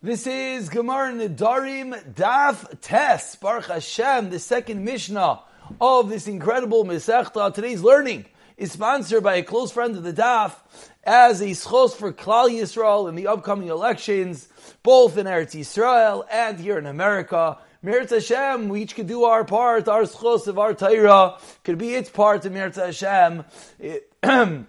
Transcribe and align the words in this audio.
This 0.00 0.28
is 0.28 0.68
Gemara 0.68 1.10
Nidarim 1.10 2.14
Daf 2.14 2.80
Tes 2.80 3.34
Baruch 3.34 3.66
Hashem, 3.66 4.30
the 4.30 4.38
second 4.38 4.84
Mishnah 4.84 5.40
of 5.80 6.08
this 6.08 6.28
incredible 6.28 6.84
Masechta. 6.84 7.52
Today's 7.52 7.82
learning 7.82 8.26
is 8.56 8.70
sponsored 8.70 9.24
by 9.24 9.34
a 9.34 9.42
close 9.42 9.72
friend 9.72 9.96
of 9.96 10.04
the 10.04 10.12
Daf 10.12 10.54
as 11.02 11.40
a 11.40 11.46
schos 11.46 11.96
for 11.96 12.12
Klal 12.12 12.48
Yisrael 12.48 13.08
in 13.08 13.16
the 13.16 13.26
upcoming 13.26 13.70
elections, 13.70 14.48
both 14.84 15.18
in 15.18 15.26
Eretz 15.26 15.58
Yisrael 15.58 16.24
and 16.30 16.60
here 16.60 16.78
in 16.78 16.86
America. 16.86 17.58
Meretz 17.84 18.10
Hashem, 18.10 18.68
we 18.68 18.82
each 18.82 18.94
could 18.94 19.08
do 19.08 19.24
our 19.24 19.42
part, 19.42 19.88
our 19.88 20.02
schos 20.02 20.46
of 20.46 20.60
our 20.60 20.74
Torah 20.74 21.38
could 21.64 21.76
be 21.76 21.96
its 21.96 22.08
part 22.08 22.46
in 22.46 22.52
Meretz 22.52 22.76
Hashem. 22.76 23.44
It, 23.80 24.12
the 24.22 24.64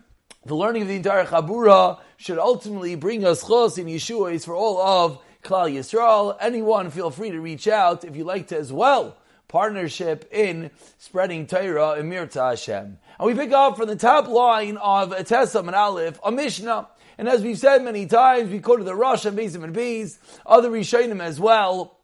learning 0.56 0.82
of 0.82 0.88
the 0.88 0.96
entire 0.96 1.26
Chabura 1.26 2.00
should 2.20 2.38
ultimately 2.38 2.96
bring 2.96 3.24
us 3.24 3.42
chos 3.42 3.78
in 3.78 3.88
Yeshua 3.88 4.34
is 4.34 4.44
for 4.44 4.54
all 4.54 4.78
of 4.78 5.20
Klal 5.42 5.74
Yisrael. 5.74 6.36
Anyone 6.42 6.92
feel 6.92 7.12
free 7.12 7.32
to 7.32 7.40
reach 7.40 7.66
out 7.66 8.04
if 8.04 8.18
you 8.18 8.26
like 8.26 8.48
to 8.50 8.58
as 8.58 8.74
well. 8.74 9.16
Partnership 9.48 10.28
in 10.34 10.70
spreading 10.98 11.48
Torah 11.48 11.94
in 11.94 12.10
Mirta 12.10 12.50
Hashem. 12.50 12.98
And 13.18 13.26
we 13.26 13.34
pick 13.34 13.54
up 13.54 13.78
from 13.78 13.88
the 13.88 13.96
top 13.96 14.28
line 14.28 14.76
of 14.76 15.12
Tesam 15.12 15.68
and 15.68 15.76
Aleph, 15.76 16.20
a 16.22 16.30
Mishnah. 16.30 16.90
And 17.18 17.30
as 17.30 17.42
we've 17.42 17.58
said 17.58 17.84
many 17.84 18.06
times, 18.06 18.52
we 18.52 18.60
to 18.60 18.84
the 18.84 18.96
Rosh 18.96 19.24
and 19.24 19.38
Bezim 19.38 19.64
and 19.64 19.74
Bees, 19.74 20.20
other 20.46 20.70
Rishonim 20.70 21.22
as 21.22 21.40
well, 21.40 22.00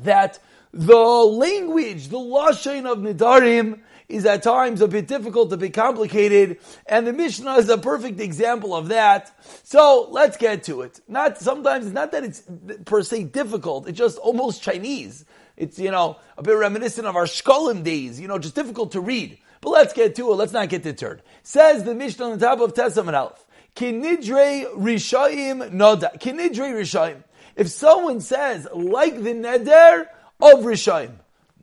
that 0.00 0.40
the 0.72 0.96
language, 0.96 2.08
the 2.08 2.18
Lashon 2.18 2.90
of 2.90 2.98
Nidarim, 2.98 3.80
is 4.14 4.24
at 4.26 4.42
times 4.44 4.80
a 4.80 4.86
bit 4.86 5.08
difficult, 5.08 5.52
a 5.52 5.56
bit 5.56 5.74
complicated, 5.74 6.58
and 6.86 7.06
the 7.06 7.12
Mishnah 7.12 7.54
is 7.54 7.68
a 7.68 7.76
perfect 7.76 8.20
example 8.20 8.74
of 8.74 8.88
that. 8.88 9.32
So 9.64 10.08
let's 10.10 10.36
get 10.36 10.64
to 10.64 10.82
it. 10.82 11.00
Not 11.08 11.38
sometimes 11.38 11.86
it's 11.86 11.94
not 11.94 12.12
that 12.12 12.22
it's 12.22 12.42
per 12.84 13.02
se 13.02 13.24
difficult; 13.24 13.88
it's 13.88 13.98
just 13.98 14.18
almost 14.18 14.62
Chinese. 14.62 15.24
It's 15.56 15.78
you 15.78 15.90
know 15.90 16.18
a 16.38 16.42
bit 16.42 16.52
reminiscent 16.52 17.06
of 17.06 17.16
our 17.16 17.24
Shkolim 17.24 17.82
days. 17.82 18.20
You 18.20 18.28
know, 18.28 18.38
just 18.38 18.54
difficult 18.54 18.92
to 18.92 19.00
read. 19.00 19.38
But 19.60 19.70
let's 19.70 19.92
get 19.92 20.14
to 20.16 20.30
it. 20.30 20.34
Let's 20.34 20.52
not 20.52 20.68
get 20.68 20.82
deterred. 20.82 21.22
Says 21.42 21.82
the 21.82 21.94
Mishnah 21.94 22.26
on 22.26 22.38
the 22.38 22.46
top 22.46 22.60
of 22.60 22.74
Tesam 22.74 23.08
and 23.08 23.16
Aleph. 23.16 23.44
Kinidre 23.74 24.72
Rishayim 24.76 25.72
Noda. 25.72 26.16
Kinidre 26.20 26.72
Rishayim. 26.72 27.24
If 27.56 27.68
someone 27.68 28.20
says 28.20 28.68
like 28.72 29.16
the 29.16 29.34
Neder 29.34 30.06
of 30.40 30.60
Rishayim, 30.60 31.12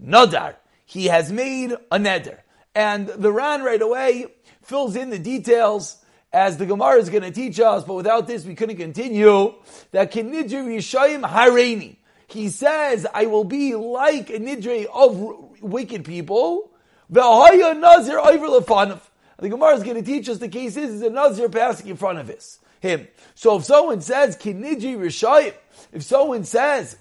Nodar 0.03 0.55
he 0.92 1.06
has 1.06 1.31
made 1.31 1.72
a 1.72 1.97
neder. 1.97 2.39
And 2.75 3.08
the 3.08 3.31
Ran 3.31 3.64
right 3.64 3.81
away 3.81 4.25
fills 4.61 4.97
in 4.97 5.09
the 5.09 5.17
details 5.17 5.95
as 6.34 6.58
the 6.58 6.66
Gemara 6.66 6.97
is 6.97 7.09
going 7.09 7.23
to 7.23 7.31
teach 7.31 7.61
us, 7.61 7.86
but 7.86 7.94
without 7.94 8.28
this 8.28 8.44
we 8.44 8.56
couldn't 8.56 8.75
continue, 8.75 9.53
that 9.92 10.12
Kinidri 10.12 10.75
Yishayim 10.75 11.23
Hareini. 11.23 11.95
He 12.28 12.50
says, 12.50 13.08
I 13.14 13.28
will 13.28 13.45
be 13.45 13.73
like 13.73 14.30
a 14.31 14.39
nidre 14.39 14.86
of 14.94 15.62
wicked 15.62 16.03
people. 16.03 16.72
Nazir 17.09 18.22
The 18.22 19.50
Gemara 19.50 19.75
is 19.75 19.84
going 19.84 19.95
to 19.95 20.03
teach 20.03 20.28
us 20.28 20.39
the 20.39 20.50
case 20.50 20.75
is, 20.75 20.95
is 20.95 21.02
a 21.03 21.09
Nazir 21.09 21.47
passing 21.47 21.88
in 21.88 21.95
front 21.95 22.19
of 22.19 22.28
his, 22.28 22.59
him. 22.81 23.08
So 23.36 23.59
if 23.59 23.64
someone 23.64 24.02
says, 24.02 24.36
Kinidri 24.36 24.97
Rishayim, 24.97 25.53
if 25.94 26.03
someone 26.03 26.44
says, 26.44 26.97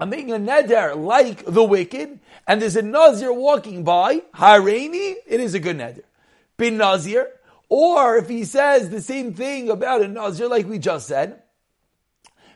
I'm 0.00 0.08
making 0.08 0.32
a 0.32 0.38
neder 0.38 0.96
like 0.96 1.44
the 1.44 1.62
wicked, 1.62 2.20
and 2.46 2.62
there's 2.62 2.74
a 2.74 2.80
nazir 2.80 3.34
walking 3.34 3.84
by, 3.84 4.22
hareini, 4.34 5.16
it 5.26 5.40
is 5.40 5.52
a 5.52 5.60
good 5.60 5.76
neder. 5.76 6.04
Bin 6.56 6.78
nazir, 6.78 7.28
or 7.68 8.16
if 8.16 8.26
he 8.26 8.44
says 8.44 8.88
the 8.88 9.02
same 9.02 9.34
thing 9.34 9.68
about 9.68 10.00
a 10.00 10.08
nazir 10.08 10.48
like 10.48 10.66
we 10.66 10.78
just 10.78 11.06
said, 11.06 11.42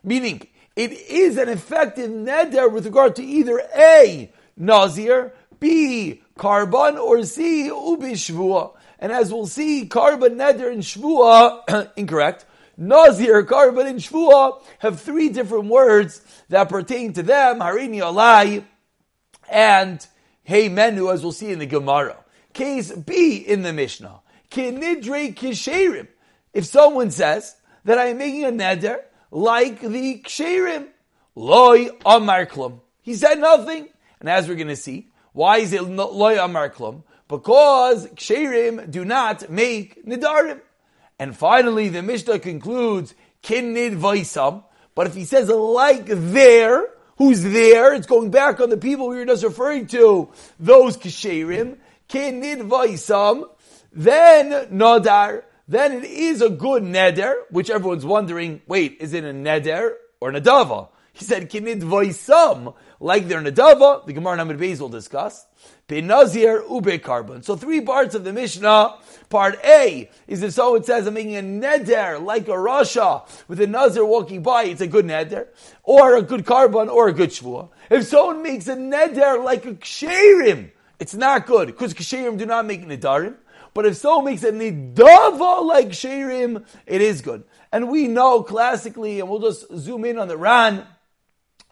meaning 0.03 0.49
it 0.75 0.93
is 0.93 1.37
an 1.37 1.51
effective 1.51 2.11
neder 2.11 2.73
with 2.73 2.87
regard 2.87 3.15
to 3.17 3.23
either 3.23 3.61
A, 3.77 4.33
nazir, 4.57 5.35
B, 5.61 6.23
korban, 6.39 6.99
or 6.99 7.25
C, 7.25 7.67
ubi 7.67 8.13
shvua. 8.13 8.73
And 8.99 9.13
as 9.13 9.31
we'll 9.31 9.47
see, 9.47 9.87
korban, 9.87 10.37
neder, 10.37 10.73
and 10.73 10.83
shvua, 10.83 11.91
incorrect, 11.97 12.47
Nazir, 12.77 13.45
Korban, 13.45 13.87
and 13.87 13.99
Shvua 13.99 14.63
have 14.81 15.01
three 15.01 15.29
different 15.29 15.67
words 15.67 16.21
that 16.49 16.69
pertain 16.69 17.13
to 17.15 17.23
them, 17.23 17.61
Harini 17.61 17.99
Alai 17.99 18.65
and 19.51 20.07
Hey 20.43 20.69
Menu, 20.69 21.11
as 21.11 21.23
we'll 21.23 21.33
see 21.33 21.51
in 21.51 21.59
the 21.59 21.67
Gemara. 21.67 22.17
Case 22.53 22.93
B 22.93 23.37
in 23.37 23.63
the 23.63 23.73
Mishnah. 23.73 24.21
Kinidre 24.51 25.35
Kisherim. 25.35 26.09
If 26.53 26.67
someone 26.67 27.11
says 27.11 27.57
that 27.85 27.99
I 27.99 28.07
am 28.07 28.19
making 28.19 28.45
a 28.45 28.49
neder 28.49 29.01
like 29.31 29.81
the 29.81 30.21
Ksherim, 30.21 30.89
Loi 31.35 31.89
Amar 32.07 32.47
Klum. 32.47 32.81
He 33.03 33.15
said 33.15 33.41
nothing. 33.41 33.89
And 34.21 34.29
as 34.29 34.49
we're 34.49 34.55
going 34.55 34.69
to 34.69 34.77
see, 34.77 35.09
why 35.33 35.59
is 35.59 35.73
it 35.73 35.83
Loi 35.83 36.43
Amar 36.43 36.71
Klum? 36.71 37.03
Because 37.27 38.07
Ksherim 38.09 38.91
do 38.91 39.05
not 39.05 39.51
make 39.51 40.05
Nidarim. 40.07 40.61
And 41.19 41.37
finally, 41.37 41.89
the 41.89 42.03
Mishnah 42.03 42.39
concludes, 42.41 43.15
Kinnid 43.43 43.97
Vaisam. 43.99 44.65
But 44.95 45.07
if 45.07 45.15
he 45.15 45.25
says 45.25 45.49
like 45.49 46.07
there, 46.07 46.89
who's 47.19 47.43
there? 47.43 47.95
It's 47.95 48.07
going 48.07 48.31
back 48.31 48.61
on 48.61 48.71
the 48.71 48.77
people 48.77 49.09
we 49.09 49.17
were 49.17 49.27
just 49.27 49.45
referring 49.45 49.87
to, 49.89 50.31
those 50.59 50.97
Kisherim. 50.97 51.79
Kinnid 52.09 52.69
Vaisam. 52.69 53.45
Then 53.93 54.69
Nadar. 54.71 55.45
Then 55.67 55.93
it 55.93 56.05
is 56.05 56.43
a 56.43 56.51
good 56.51 56.83
neder, 56.83 57.35
which 57.51 57.71
everyone's 57.71 58.05
wondering, 58.05 58.61
wait, 58.67 58.99
is 59.01 59.15
it 59.15 59.25
a 59.25 59.33
neder 59.33 59.95
or 60.21 60.31
nadava? 60.31 60.89
He 61.15 61.25
said, 61.25 61.49
Kinid 61.49 61.81
Vaisam. 61.81 62.75
Like 63.05 63.29
their 63.29 63.43
nadava, 63.43 64.07
the 64.07 64.15
Gemara 64.15 64.39
Namid 64.39 64.57
Beis 64.57 64.81
will 64.81 64.89
discuss. 64.89 65.47
Benazir 65.87 66.63
ube 66.71 67.03
korban. 67.03 67.45
So 67.45 67.55
three 67.55 67.83
parts 67.83 68.15
of 68.15 68.25
the 68.25 68.33
Mishnah. 68.33 68.95
Part 69.29 69.63
A 69.63 70.09
is 70.27 70.43
if 70.43 70.55
someone 70.55 70.85
says 70.85 71.07
I'm 71.07 71.13
making 71.13 71.37
a 71.37 71.43
neder 71.43 72.25
like 72.25 72.49
a 72.49 72.53
rasha 72.53 73.29
with 73.47 73.61
a 73.61 73.67
nazir 73.67 74.07
walking 74.07 74.43
by, 74.43 74.65
it's 74.65 74.81
a 74.81 74.87
good 74.87 75.05
neder, 75.05 75.49
or 75.83 76.17
a 76.17 76.23
good 76.23 76.47
korban, 76.47 76.89
or 76.89 77.09
a 77.09 77.13
good 77.13 77.29
shvua. 77.29 77.69
If 77.91 78.05
someone 78.05 78.43
makes 78.43 78.69
a 78.69 78.75
neder 78.75 79.45
like 79.45 79.67
a 79.67 79.75
ksherim, 79.75 80.71
it's 80.99 81.15
not 81.15 81.47
good 81.47 81.67
because 81.67 81.93
ksherim 81.93 82.39
do 82.39 82.47
not 82.47 82.65
make 82.65 82.87
nedarim. 82.87 83.35
But 83.75 83.85
if 83.85 83.97
someone 83.97 84.25
makes 84.25 84.45
a 84.45 84.53
nidava 84.53 85.63
like 85.63 85.91
ksherim, 85.91 86.65
it 86.87 87.03
is 87.03 87.21
good. 87.21 87.45
And 87.71 87.91
we 87.91 88.09
know 88.09 88.43
classically, 88.43 89.21
and 89.21 89.29
we'll 89.29 89.41
just 89.41 89.67
zoom 89.77 90.07
in 90.07 90.19
on 90.19 90.29
the 90.29 90.39
Ran 90.39 90.87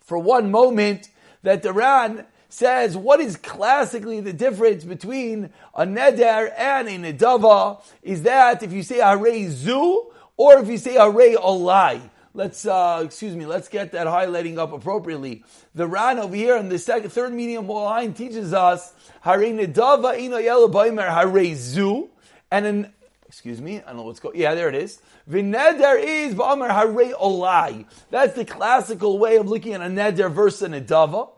for 0.02 0.18
one 0.18 0.50
moment, 0.50 1.08
that 1.42 1.62
the 1.62 1.72
Ran 1.72 2.26
says 2.48 2.96
what 2.96 3.20
is 3.20 3.36
classically 3.36 4.20
the 4.20 4.32
difference 4.32 4.84
between 4.84 5.50
a 5.74 5.86
neder 5.86 6.52
and 6.56 6.88
a 6.88 7.12
nedava 7.12 7.82
is 8.02 8.22
that 8.22 8.62
if 8.62 8.72
you 8.72 8.82
say 8.82 8.98
hare 8.98 9.50
zu 9.50 10.12
or 10.36 10.58
if 10.58 10.68
you 10.68 10.76
say 10.78 10.94
hare 10.94 11.36
olai. 11.38 12.00
Let's 12.34 12.64
uh, 12.64 13.02
excuse 13.04 13.36
me. 13.36 13.44
Let's 13.44 13.68
get 13.68 13.92
that 13.92 14.06
highlighting 14.06 14.56
up 14.56 14.72
appropriately. 14.72 15.44
The 15.74 15.86
Ran 15.86 16.18
over 16.18 16.34
here 16.34 16.56
in 16.56 16.70
the 16.70 16.78
second, 16.78 17.10
third 17.10 17.34
medium 17.34 17.68
line 17.68 18.14
teaches 18.14 18.54
us 18.54 18.94
hare 19.20 19.38
nedava 19.38 20.18
ino 20.18 20.38
yelabaimer 20.38 21.08
hare 21.08 21.54
zu, 21.54 22.08
and 22.50 22.66
an 22.66 22.92
excuse 23.32 23.62
me, 23.62 23.78
I 23.78 23.86
don't 23.86 23.96
know 23.96 24.02
what's 24.02 24.20
going. 24.20 24.38
Yeah, 24.38 24.54
there 24.54 24.68
it 24.68 24.74
is. 24.74 25.00
V'neder 25.28 25.98
is 25.98 26.34
ba'amar 26.34 26.68
hare 26.68 27.14
olai. 27.14 27.86
That's 28.10 28.34
the 28.34 28.44
classical 28.44 29.18
way 29.18 29.36
of 29.36 29.48
looking 29.48 29.72
at 29.72 29.80
a 29.80 29.86
neder 29.86 30.30
versus 30.30 30.60
a 30.60 30.68
nedava 30.68 31.30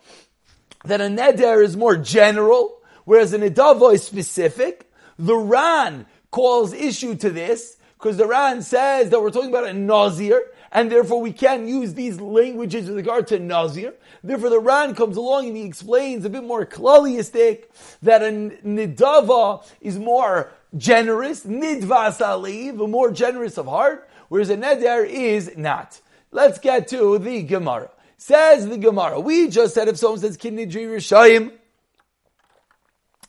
that 0.85 1.01
a 1.01 1.05
neder 1.05 1.63
is 1.63 1.77
more 1.77 1.97
general, 1.97 2.79
whereas 3.05 3.33
a 3.33 3.39
nedava 3.39 3.95
is 3.95 4.03
specific. 4.03 4.91
The 5.21 5.37
Ran 5.37 6.07
calls 6.33 6.73
issue 6.73 7.15
to 7.15 7.31
this 7.31 7.77
because 7.97 8.17
the 8.17 8.27
Ran 8.27 8.63
says 8.63 9.11
that 9.11 9.23
we're 9.23 9.31
talking 9.31 9.51
about 9.51 9.69
a 9.69 9.73
nazir, 9.73 10.43
and 10.73 10.91
therefore 10.91 11.21
we 11.21 11.33
can't 11.33 11.69
use 11.69 11.95
these 11.95 12.21
languages 12.21 12.89
with 12.89 12.97
regard 12.97 13.29
to 13.29 13.39
nazir. 13.39 13.95
Therefore, 14.25 14.51
the 14.51 14.59
Ran 14.59 14.97
comes 14.97 15.17
along 15.17 15.47
and 15.47 15.57
he 15.57 15.65
explains 15.65 16.25
a 16.25 16.31
bit 16.31 16.43
more 16.43 16.67
klaliistic 16.67 17.67
that 18.03 18.23
a 18.23 18.27
nidava 18.27 19.65
is 19.81 19.99
more 19.99 20.51
generous, 20.77 21.45
nidvas 21.45 22.19
aliv, 22.19 22.89
more 22.89 23.11
generous 23.11 23.59
of 23.59 23.67
heart, 23.67 24.09
whereas 24.29 24.51
a 24.51 24.57
neder 24.57 25.07
is 25.07 25.57
not. 25.57 26.01
Let's 26.31 26.59
get 26.59 26.89
to 26.89 27.19
the 27.19 27.43
Gemara. 27.43 27.91
Says 28.17 28.69
the 28.69 28.79
Gemara. 28.79 29.21
We 29.21 29.49
just 29.49 29.75
said 29.75 29.89
if 29.89 29.99
someone 29.99 30.21
says 30.21 30.37
Kinidri 30.37 30.87
Rishayim, 30.87 31.53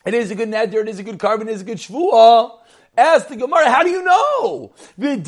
it 0.05 0.13
is 0.13 0.31
a 0.31 0.35
good 0.35 0.49
neder, 0.49 0.75
it 0.75 0.89
is 0.89 0.99
a 0.99 1.03
good 1.03 1.17
korban, 1.17 1.43
it 1.43 1.49
is 1.49 1.61
a 1.61 1.65
good 1.65 1.77
shvuah. 1.77 2.59
Ask 2.97 3.27
the 3.27 3.35
Gemara, 3.35 3.69
how 3.69 3.83
do 3.83 3.89
you 3.89 4.03
know? 4.03 4.71
Maybe 4.97 5.19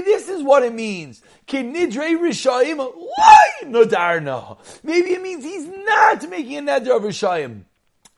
this 0.00 0.28
is 0.28 0.42
what 0.42 0.62
it 0.62 0.72
means. 0.72 1.22
Kinidre 1.46 2.18
Rishayim, 2.18 2.78
why 2.78 3.50
nodarna? 3.64 4.56
Maybe 4.82 5.10
it 5.10 5.20
means 5.20 5.44
he's 5.44 5.66
not 5.66 6.26
making 6.30 6.58
a 6.58 6.62
neder 6.62 6.96
of 6.96 7.02
Rishayim. 7.02 7.64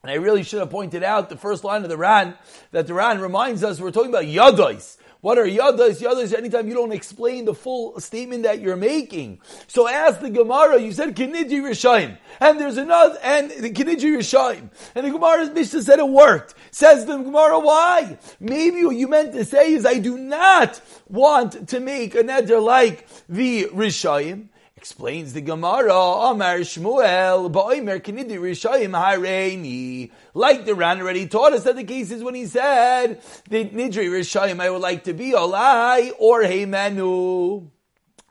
And 0.02 0.10
I 0.12 0.14
really 0.14 0.42
should 0.42 0.60
have 0.60 0.70
pointed 0.70 1.02
out 1.02 1.28
the 1.28 1.36
first 1.36 1.64
line 1.64 1.82
of 1.82 1.88
the 1.88 1.96
Ran, 1.96 2.34
that 2.70 2.86
the 2.86 2.94
Ran 2.94 3.20
reminds 3.20 3.64
us 3.64 3.80
we're 3.80 3.90
talking 3.90 4.10
about 4.10 4.24
Yadois. 4.24 4.96
What 5.20 5.36
are 5.36 5.46
yadas? 5.46 6.00
Yadas 6.00 6.32
anytime 6.32 6.68
you 6.68 6.74
don't 6.74 6.92
explain 6.92 7.44
the 7.44 7.54
full 7.54 7.98
statement 7.98 8.44
that 8.44 8.60
you're 8.60 8.76
making. 8.76 9.40
So 9.66 9.88
ask 9.88 10.20
the 10.20 10.30
Gemara, 10.30 10.80
you 10.80 10.92
said 10.92 11.16
Kiniji 11.16 11.60
Rishayim. 11.60 12.16
And 12.38 12.60
there's 12.60 12.76
another, 12.76 13.18
and 13.24 13.50
the 13.50 13.72
Kiniji 13.72 14.16
Rishayim. 14.16 14.70
And 14.94 15.06
the 15.06 15.10
Gemara's 15.10 15.50
Mishnah 15.50 15.82
said 15.82 15.98
it 15.98 16.08
worked. 16.08 16.54
Says 16.70 17.04
the 17.04 17.16
Gemara, 17.16 17.58
why? 17.58 18.16
Maybe 18.38 18.84
what 18.84 18.94
you 18.94 19.08
meant 19.08 19.32
to 19.32 19.44
say 19.44 19.72
is 19.72 19.84
I 19.84 19.98
do 19.98 20.16
not 20.16 20.80
want 21.08 21.68
to 21.70 21.80
make 21.80 22.14
a 22.14 22.22
neder 22.22 22.62
like 22.62 23.08
the 23.28 23.64
Rishayim. 23.72 24.50
Explains 24.78 25.32
the 25.32 25.40
Gemara, 25.40 25.92
Amar 25.92 26.58
Shmuel, 26.58 27.50
Ba'omer 27.50 28.00
Kinidi 28.00 28.38
Rishayim 28.38 28.92
Hareini. 28.92 30.12
Like 30.34 30.66
the 30.66 30.76
Ran 30.76 31.00
already 31.00 31.26
taught 31.26 31.52
us 31.52 31.64
that 31.64 31.74
the 31.74 31.82
case 31.82 32.12
is 32.12 32.22
when 32.22 32.36
he 32.36 32.46
said, 32.46 33.20
the 33.50 33.64
Nidri 33.64 34.08
Rishayim, 34.08 34.60
I 34.60 34.70
would 34.70 34.80
like 34.80 35.02
to 35.04 35.14
be 35.14 35.32
Olai 35.32 36.12
or 36.20 36.44
Heimenu. 36.44 37.68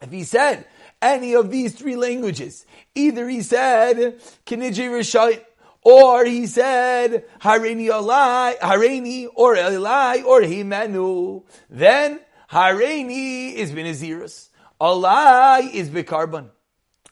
If 0.01 0.09
he 0.09 0.23
said 0.23 0.65
any 1.01 1.35
of 1.35 1.51
these 1.51 1.75
three 1.75 1.97
languages, 1.97 2.65
either 2.95 3.27
he 3.27 3.41
said 3.41 4.17
Kinidri 4.45 4.87
Rishayim, 4.87 5.43
or 5.81 6.23
he 6.23 6.47
said 6.47 7.25
Hareini 7.41 7.89
Olai, 7.89 8.57
Hareini 8.59 9.27
or 9.35 9.57
Elai 9.57 10.23
or 10.23 10.39
Heimenu, 10.39 11.43
then 11.69 12.21
Hareini 12.49 13.53
is 13.53 13.73
Benazirus. 13.73 14.47
Alai 14.79 15.73
is 15.73 15.89
Bikarbon. 15.89 16.49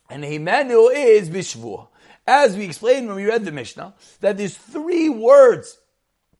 And 0.09 0.23
Himenu 0.23 0.91
is 0.93 1.29
Bishvua. 1.29 1.87
As 2.27 2.55
we 2.55 2.65
explained 2.65 3.07
when 3.07 3.15
we 3.15 3.25
read 3.25 3.45
the 3.45 3.51
Mishnah, 3.51 3.93
that 4.21 4.37
there's 4.37 4.57
three 4.57 5.09
words 5.09 5.79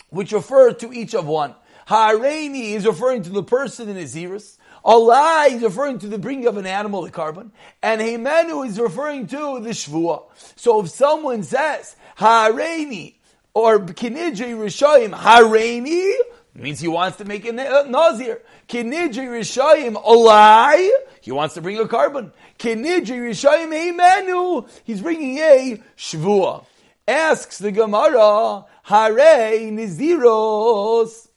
which 0.09 0.31
refer 0.31 0.71
to 0.73 0.93
each 0.93 1.13
of 1.13 1.25
one. 1.25 1.55
Hareini 1.87 2.71
is 2.71 2.85
referring 2.85 3.23
to 3.23 3.29
the 3.29 3.43
person 3.43 3.89
in 3.89 3.97
Aziris. 3.97 4.57
Allah 4.83 5.47
is 5.49 5.61
referring 5.61 5.99
to 5.99 6.07
the 6.07 6.17
bringing 6.17 6.47
of 6.47 6.57
an 6.57 6.65
animal, 6.65 7.01
the 7.01 7.11
korban. 7.11 7.51
And 7.81 8.01
Himenu 8.01 8.67
is 8.67 8.79
referring 8.79 9.27
to 9.27 9.59
the 9.59 9.71
Shvua. 9.71 10.23
So 10.55 10.81
if 10.81 10.89
someone 10.89 11.43
says, 11.43 11.95
Hareini, 12.17 13.15
or 13.53 13.79
Kinidri 13.79 14.55
Rishayim, 14.55 15.15
Hareini, 15.15 16.13
means 16.61 16.79
he 16.79 16.87
wants 16.87 17.17
to 17.17 17.25
make 17.25 17.45
a 17.45 17.51
nazir. 17.51 18.41
Kinidri 18.69 19.27
Rishayim, 19.27 20.01
Olai, 20.03 20.89
he 21.21 21.31
wants 21.31 21.53
to 21.55 21.61
bring 21.61 21.77
a 21.77 21.85
korban. 21.85 22.31
Kinidri 22.57 23.19
Rishayim 23.19 23.73
Eimenu. 23.73 24.69
He's 24.83 25.01
bringing 25.01 25.37
a 25.39 25.81
shvua. 25.97 26.65
Asks 27.07 27.57
the 27.59 27.71
Gemara, 27.71 28.65
Hare 28.83 29.59
Niziros. 29.69 31.27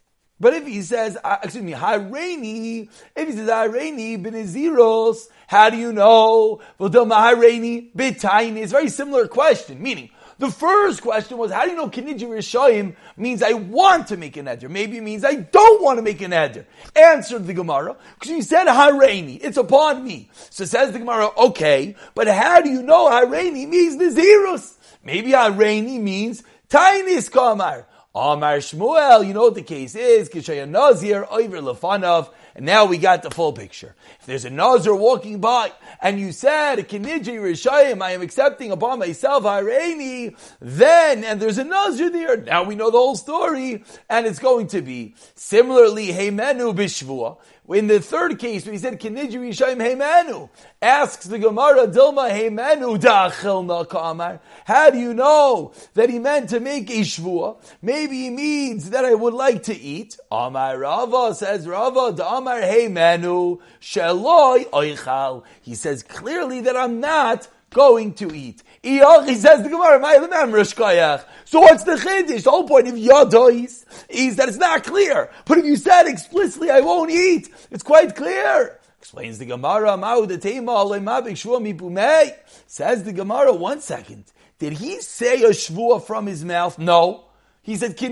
But 0.40 0.54
if 0.54 0.66
he 0.66 0.82
says, 0.82 1.18
uh, 1.22 1.38
excuse 1.42 1.64
me, 1.64 1.72
Hareini, 1.72 2.88
if 3.16 3.28
he 3.28 3.34
says 3.34 3.48
Hareini 3.48 4.22
beniziros, 4.22 5.26
how 5.48 5.68
do 5.70 5.76
you 5.76 5.92
know? 5.92 6.60
Hareini 6.78 7.92
bitaini. 7.92 8.58
It's 8.58 8.72
a 8.72 8.76
very 8.76 8.88
similar 8.88 9.26
question, 9.26 9.82
meaning 9.82 10.10
the 10.38 10.50
first 10.50 11.02
question 11.02 11.36
was, 11.36 11.50
how 11.50 11.64
do 11.64 11.70
you 11.70 11.76
know 11.76 11.88
Kiniji 11.88 12.20
Rishayim 12.20 12.94
means 13.16 13.42
I 13.42 13.54
want 13.54 14.06
to 14.08 14.16
make 14.16 14.36
an 14.36 14.46
eder? 14.46 14.68
Maybe 14.68 14.98
it 14.98 15.02
means 15.02 15.24
I 15.24 15.34
don't 15.34 15.82
want 15.82 15.98
to 15.98 16.02
make 16.02 16.20
an 16.22 16.32
eder. 16.32 16.64
Answered 16.94 17.46
the 17.46 17.54
Gemara, 17.54 17.96
because 18.14 18.30
you 18.30 18.42
said 18.42 18.66
Hareini, 18.66 19.40
it's 19.42 19.56
upon 19.56 20.04
me. 20.04 20.30
So 20.50 20.64
says 20.64 20.92
the 20.92 21.00
Gemara, 21.00 21.30
okay, 21.36 21.96
but 22.14 22.28
how 22.28 22.60
do 22.60 22.70
you 22.70 22.82
know 22.82 23.10
Hareini 23.10 23.68
means 23.68 23.98
zeros? 24.14 24.78
Maybe 25.02 25.32
Hareini 25.32 26.00
means 26.00 26.44
Tainis 26.68 27.30
Kamar. 27.30 27.86
Amar 28.14 28.56
Shmuel, 28.56 29.26
you 29.26 29.34
know 29.34 29.42
what 29.42 29.54
the 29.54 29.62
case 29.62 29.94
is, 29.94 30.28
Kishaya 30.28 30.68
Nazir, 30.68 31.26
Iver 31.30 31.58
Lefanov, 31.58 32.30
and 32.58 32.66
now 32.66 32.86
we 32.86 32.98
got 32.98 33.22
the 33.22 33.30
full 33.30 33.52
picture. 33.52 33.94
If 34.18 34.26
there's 34.26 34.44
a 34.44 34.50
Nazir 34.50 34.92
walking 34.92 35.40
by, 35.40 35.70
and 36.02 36.18
you 36.18 36.32
said, 36.32 36.88
Kiniji 36.88 37.38
Rishayim, 37.38 38.02
I 38.02 38.10
am 38.10 38.20
accepting 38.20 38.72
upon 38.72 38.98
myself 38.98 39.44
Hareini, 39.44 40.36
then, 40.60 41.22
and 41.22 41.40
there's 41.40 41.58
a 41.58 41.62
Nazir 41.62 42.10
there, 42.10 42.36
now 42.36 42.64
we 42.64 42.74
know 42.74 42.90
the 42.90 42.98
whole 42.98 43.14
story, 43.14 43.84
and 44.10 44.26
it's 44.26 44.40
going 44.40 44.66
to 44.66 44.82
be, 44.82 45.14
similarly, 45.36 46.08
Heimenu 46.08 46.74
Bishvua, 46.74 47.38
in 47.70 47.86
the 47.86 48.00
third 48.00 48.38
case, 48.38 48.64
when 48.64 48.72
he 48.72 48.78
said, 48.78 48.98
Kiniji 48.98 49.32
Rishayim 49.32 49.76
Heimenu, 49.76 50.48
asks 50.80 51.26
the 51.26 51.38
Gemara, 51.38 51.86
Dilma 51.86 52.30
Heimenu 52.30 52.98
Dachil 52.98 53.88
Kamar. 53.88 54.40
How 54.64 54.90
do 54.90 54.98
you 54.98 55.12
know 55.12 55.72
that 55.94 56.08
he 56.08 56.18
meant 56.18 56.48
to 56.50 56.60
make 56.60 56.88
a 56.88 57.00
Shvua? 57.00 57.56
Maybe 57.82 58.22
he 58.22 58.30
means 58.30 58.90
that 58.90 59.04
I 59.04 59.14
would 59.14 59.34
like 59.34 59.64
to 59.64 59.78
eat. 59.78 60.18
Amar 60.30 60.78
Rava 60.78 61.34
says, 61.34 61.66
Rava, 61.66 62.22
Amar 62.22 62.60
Heimenu, 62.60 63.60
Sheloi 63.80 64.64
Oichal. 64.70 65.44
He 65.60 65.74
says 65.74 66.02
clearly 66.02 66.62
that 66.62 66.76
I'm 66.76 67.00
not 67.00 67.48
going 67.70 68.14
to 68.14 68.34
eat. 68.34 68.62
He 68.88 69.34
says 69.34 69.62
the 69.62 69.68
Gemara, 69.68 71.24
So 71.44 71.60
what's 71.60 71.84
the 71.84 71.92
chiddush? 71.92 72.44
The 72.44 72.50
whole 72.50 72.66
point 72.66 72.88
of 72.88 72.94
yadois 72.94 73.84
is 74.08 74.36
that 74.36 74.48
it's 74.48 74.56
not 74.56 74.84
clear. 74.84 75.30
But 75.44 75.58
if 75.58 75.66
you 75.66 75.76
said 75.76 76.06
explicitly, 76.06 76.70
I 76.70 76.80
won't 76.80 77.10
eat, 77.10 77.50
it's 77.70 77.82
quite 77.82 78.16
clear. 78.16 78.78
Explains 78.98 79.38
the 79.38 79.46
Gemara, 79.46 79.96
Says 82.66 83.04
the 83.04 83.12
Gemara, 83.12 83.52
one 83.52 83.80
second. 83.80 84.24
Did 84.58 84.72
he 84.72 85.00
say 85.00 85.42
a 85.42 85.50
shvua 85.50 86.02
from 86.04 86.26
his 86.26 86.44
mouth? 86.44 86.78
No. 86.78 87.26
He 87.62 87.76
said, 87.76 87.98
So 87.98 88.06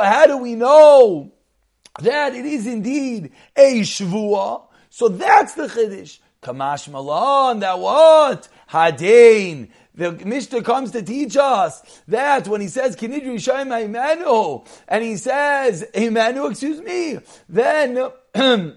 how 0.00 0.26
do 0.26 0.36
we 0.36 0.54
know 0.54 1.32
that 2.00 2.34
it 2.34 2.44
is 2.44 2.66
indeed 2.66 3.32
a 3.56 3.80
shvua? 3.80 4.64
So 4.90 5.08
that's 5.08 5.54
the 5.54 5.66
chiddush. 5.66 6.18
Kamash 6.44 6.88
Malon, 6.88 7.60
that 7.60 7.78
what? 7.78 8.48
Hadain. 8.74 9.68
The 9.94 10.10
Mishnah 10.10 10.62
comes 10.62 10.90
to 10.90 11.02
teach 11.02 11.36
us 11.36 12.02
that 12.08 12.48
when 12.48 12.60
he 12.60 12.66
says 12.66 12.96
Kinidri 12.96 13.36
Shaim 13.36 13.68
Imanu, 13.68 14.66
and 14.88 15.04
he 15.04 15.16
says 15.16 15.86
Imanu, 15.94 16.50
excuse 16.50 16.80
me, 16.80 17.20
then 17.48 17.94
Kinidri 18.34 18.76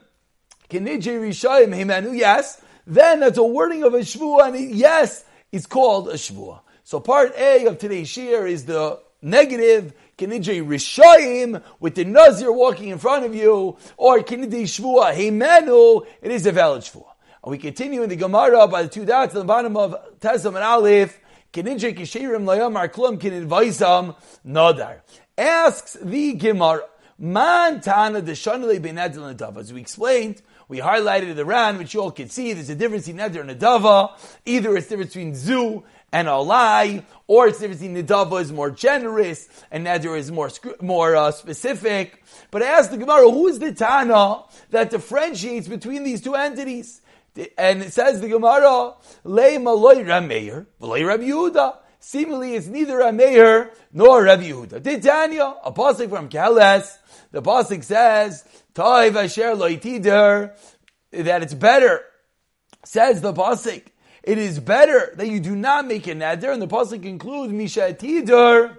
Rishayim 0.69 1.75
Imanu, 1.75 2.15
yes, 2.15 2.61
then 2.85 3.21
that's 3.21 3.39
a 3.39 3.43
wording 3.43 3.83
of 3.83 3.95
a 3.95 4.01
shvua, 4.01 4.53
and 4.53 4.75
yes, 4.75 5.25
it's 5.51 5.65
called 5.65 6.09
a 6.09 6.13
shvua. 6.13 6.59
So 6.83 6.99
part 6.99 7.33
A 7.35 7.65
of 7.65 7.79
today's 7.79 8.07
shir 8.07 8.45
is 8.45 8.65
the 8.65 8.99
negative 9.23 9.93
Kinidri 10.19 10.63
Rishayim 10.63 11.63
with 11.79 11.95
the 11.95 12.05
Nazir 12.05 12.51
walking 12.51 12.89
in 12.89 12.99
front 12.99 13.25
of 13.25 13.33
you, 13.33 13.77
or 13.97 14.19
Kinidri 14.19 14.63
Shvua 14.63 15.15
Himenu, 15.15 16.05
it 16.21 16.31
is 16.31 16.45
a 16.45 16.51
valid 16.51 16.83
shvua. 16.83 17.16
And 17.47 17.51
we 17.53 17.59
continue 17.59 18.03
in 18.03 18.09
the 18.09 18.17
Gemara 18.17 18.67
by 18.67 18.83
the 18.83 18.89
two 18.89 19.05
dots 19.05 19.33
at 19.33 19.39
the 19.39 19.45
bottom 19.45 19.77
of 19.77 19.95
Tesam 20.19 20.47
and 20.47 20.57
Aleph. 20.57 21.17
Kinidre 21.53 21.97
kishirim 21.97 22.43
layamar 22.43 22.91
klum 22.91 23.17
kinidvaisam 23.17 24.17
nadar. 24.45 24.99
Asks 25.37 25.93
the 25.93 26.33
Gemara, 26.33 26.81
Man 27.17 27.79
tana 27.79 28.21
deshanale 28.21 28.81
benadil 28.81 29.33
nadava. 29.33 29.59
As 29.59 29.71
we 29.71 29.79
explained, 29.79 30.41
we 30.67 30.79
highlighted 30.79 31.37
the 31.37 31.45
Ran, 31.45 31.77
which 31.77 31.93
you 31.93 32.01
all 32.01 32.11
can 32.11 32.27
see. 32.27 32.51
There's 32.51 32.69
a 32.69 32.75
difference 32.75 33.07
in 33.07 33.15
neder 33.15 33.39
and 33.39 33.49
nadava. 33.49 34.19
Either 34.45 34.75
it's 34.75 34.87
the 34.87 34.97
difference 34.97 35.13
between 35.13 35.33
zu 35.33 35.85
and 36.11 36.27
alai, 36.27 37.03
or 37.27 37.47
it's 37.47 37.59
difference 37.59 37.81
between 37.81 38.03
nadava 38.05 38.41
is 38.41 38.51
more 38.51 38.71
generous 38.71 39.49
and 39.71 39.85
neder 39.85 40.17
is 40.17 40.31
more 40.31 40.49
more 40.81 41.15
uh, 41.15 41.31
specific. 41.31 42.23
But 42.51 42.63
I 42.63 42.67
ask 42.67 42.91
the 42.91 42.97
Gemara, 42.97 43.29
who 43.29 43.47
is 43.47 43.59
the 43.59 43.73
Tana 43.73 44.43
that 44.71 44.89
differentiates 44.89 45.67
between 45.67 46.03
these 46.03 46.21
two 46.21 46.35
entities? 46.35 47.01
And 47.57 47.83
it 47.83 47.93
says 47.93 48.21
the 48.21 48.29
Gemara, 48.29 48.93
Leima 49.25 49.77
loy 49.77 50.03
Rameir, 50.03 50.65
loy 50.79 51.05
Rabbi 51.05 51.25
Yehuda. 51.25 51.77
Seemingly, 51.99 52.55
it's 52.55 52.67
neither 52.67 52.99
Rameir 52.99 53.71
nor 53.91 54.23
Rabbi 54.23 54.49
Yehuda. 54.49 54.83
Titania, 54.83 55.55
a 55.63 55.71
pasuk 55.71 56.09
from 56.09 56.29
Kales, 56.29 56.97
the 57.31 57.41
pasuk 57.41 57.83
says, 57.83 58.43
Toiv 58.73 59.15
asher 59.15 59.53
loy 59.55 59.77
tider, 59.77 60.55
that 61.11 61.43
it's 61.43 61.53
better. 61.53 62.01
Says 62.85 63.21
the 63.21 63.33
pasuk, 63.33 63.83
it 64.27 64.37
is 64.37 64.59
better 64.59 65.13
that 65.15 65.29
you 65.29 65.39
do 65.39 65.55
not 65.55 65.87
make 65.87 66.05
a 66.05 66.13
neder, 66.13 66.51
and 66.51 66.61
the 66.61 66.67
pasuk 66.67 67.01
concludes, 67.01 67.53
Misha 67.53 67.93
tider, 67.93 68.77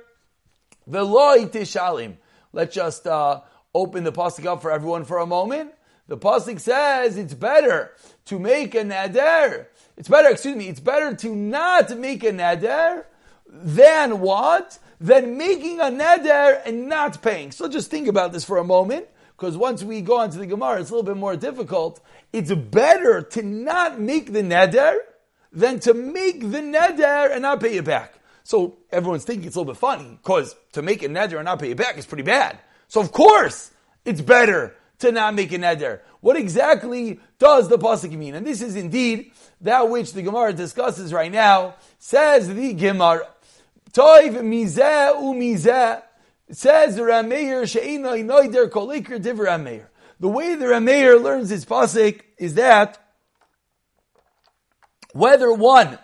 veloy 0.89 1.51
tishalim. 1.51 2.17
Let's 2.53 2.75
just 2.75 3.07
uh, 3.07 3.41
open 3.75 4.05
the 4.05 4.13
pasuk 4.13 4.45
up 4.45 4.61
for 4.61 4.71
everyone 4.71 5.07
for 5.07 5.17
a 5.17 5.27
moment. 5.27 5.73
The 6.07 6.19
pasuk 6.19 6.61
says 6.61 7.17
it's 7.17 7.33
better 7.33 7.93
to 8.27 8.39
make 8.39 8.75
a 8.75 8.83
neder. 8.83 9.69
It's 9.97 10.09
better, 10.09 10.29
excuse 10.29 10.55
me, 10.55 10.69
it's 10.69 10.81
better 10.81 11.17
to 11.17 11.35
not 11.35 11.97
make 11.97 12.25
a 12.25 12.31
neder 12.31 13.07
than 13.51 14.21
what? 14.21 14.79
Than 15.01 15.39
making 15.39 15.81
a 15.81 15.85
neder 15.85 16.61
and 16.67 16.91
not 16.91 17.23
paying. 17.23 17.53
So 17.53 17.69
just 17.69 17.91
think 17.91 18.07
about 18.07 18.35
this 18.35 18.45
for 18.45 18.59
a 18.59 18.65
moment, 18.65 19.07
because 19.35 19.57
once 19.57 19.83
we 19.83 20.03
go 20.03 20.19
on 20.19 20.29
to 20.29 20.37
the 20.37 20.47
Gemara, 20.47 20.83
it's 20.83 20.91
a 20.91 20.95
little 20.95 21.07
bit 21.07 21.17
more 21.17 21.37
difficult. 21.37 22.01
It's 22.35 22.53
better 22.53 23.23
to 23.23 23.43
not 23.43 23.99
make 23.99 24.35
the 24.35 24.43
neder 24.43 24.97
than 25.59 25.81
to 25.81 25.95
make 25.95 26.41
the 26.41 26.61
neder 26.61 27.33
and 27.33 27.43
not 27.43 27.61
pay 27.61 27.77
it 27.77 27.85
back. 27.85 28.15
So 28.45 28.79
everyone's 28.91 29.25
thinking 29.25 29.47
it's 29.47 29.57
a 29.57 29.61
little 29.61 29.75
bit 29.75 29.79
funny, 29.79 30.19
because 30.23 30.57
to 30.73 30.83
make 30.83 31.03
a 31.03 31.09
neder 31.09 31.37
and 31.37 31.45
not 31.45 31.59
pay 31.59 31.73
it 31.73 31.77
back 31.77 31.99
is 31.99 32.07
pretty 32.07 32.23
bad. 32.23 32.59
So 32.87 33.01
of 33.01 33.13
course, 33.13 33.71
it's 34.05 34.21
better 34.21 34.75
to 35.01 35.13
not 35.13 35.35
make 35.35 35.53
a 35.53 35.59
neder. 35.59 36.01
What 36.21 36.37
exactly 36.37 37.21
does 37.39 37.69
the 37.69 37.79
pasuk 37.79 38.11
mean? 38.13 38.35
And 38.35 38.47
this 38.47 38.63
is 38.63 38.75
indeed 38.75 39.33
that 39.61 39.89
which 39.91 40.13
the 40.13 40.23
Gemara 40.23 40.53
discusses 40.53 41.13
right 41.13 41.31
now. 41.31 41.75
Says 41.99 42.49
the 42.49 42.73
Gemara, 42.73 43.29
Toiv 43.93 44.35
mizeh 44.43 45.15
umizeh. 45.15 46.03
Says 46.51 46.97
the 46.97 47.03
Rameir 47.03 47.69
she'ina 47.69 48.11
inoider 48.11 48.71
kolikr 48.71 49.21
div 49.21 49.37
Rameir. 49.37 49.87
The 50.21 50.29
way 50.29 50.55
the 50.55 50.65
Rameir 50.65 51.23
learns 51.23 51.51
his 51.51 51.65
pasuk 51.65 52.23
is 52.39 52.55
that 52.55 52.99
whether 55.13 55.53
one 55.53 55.99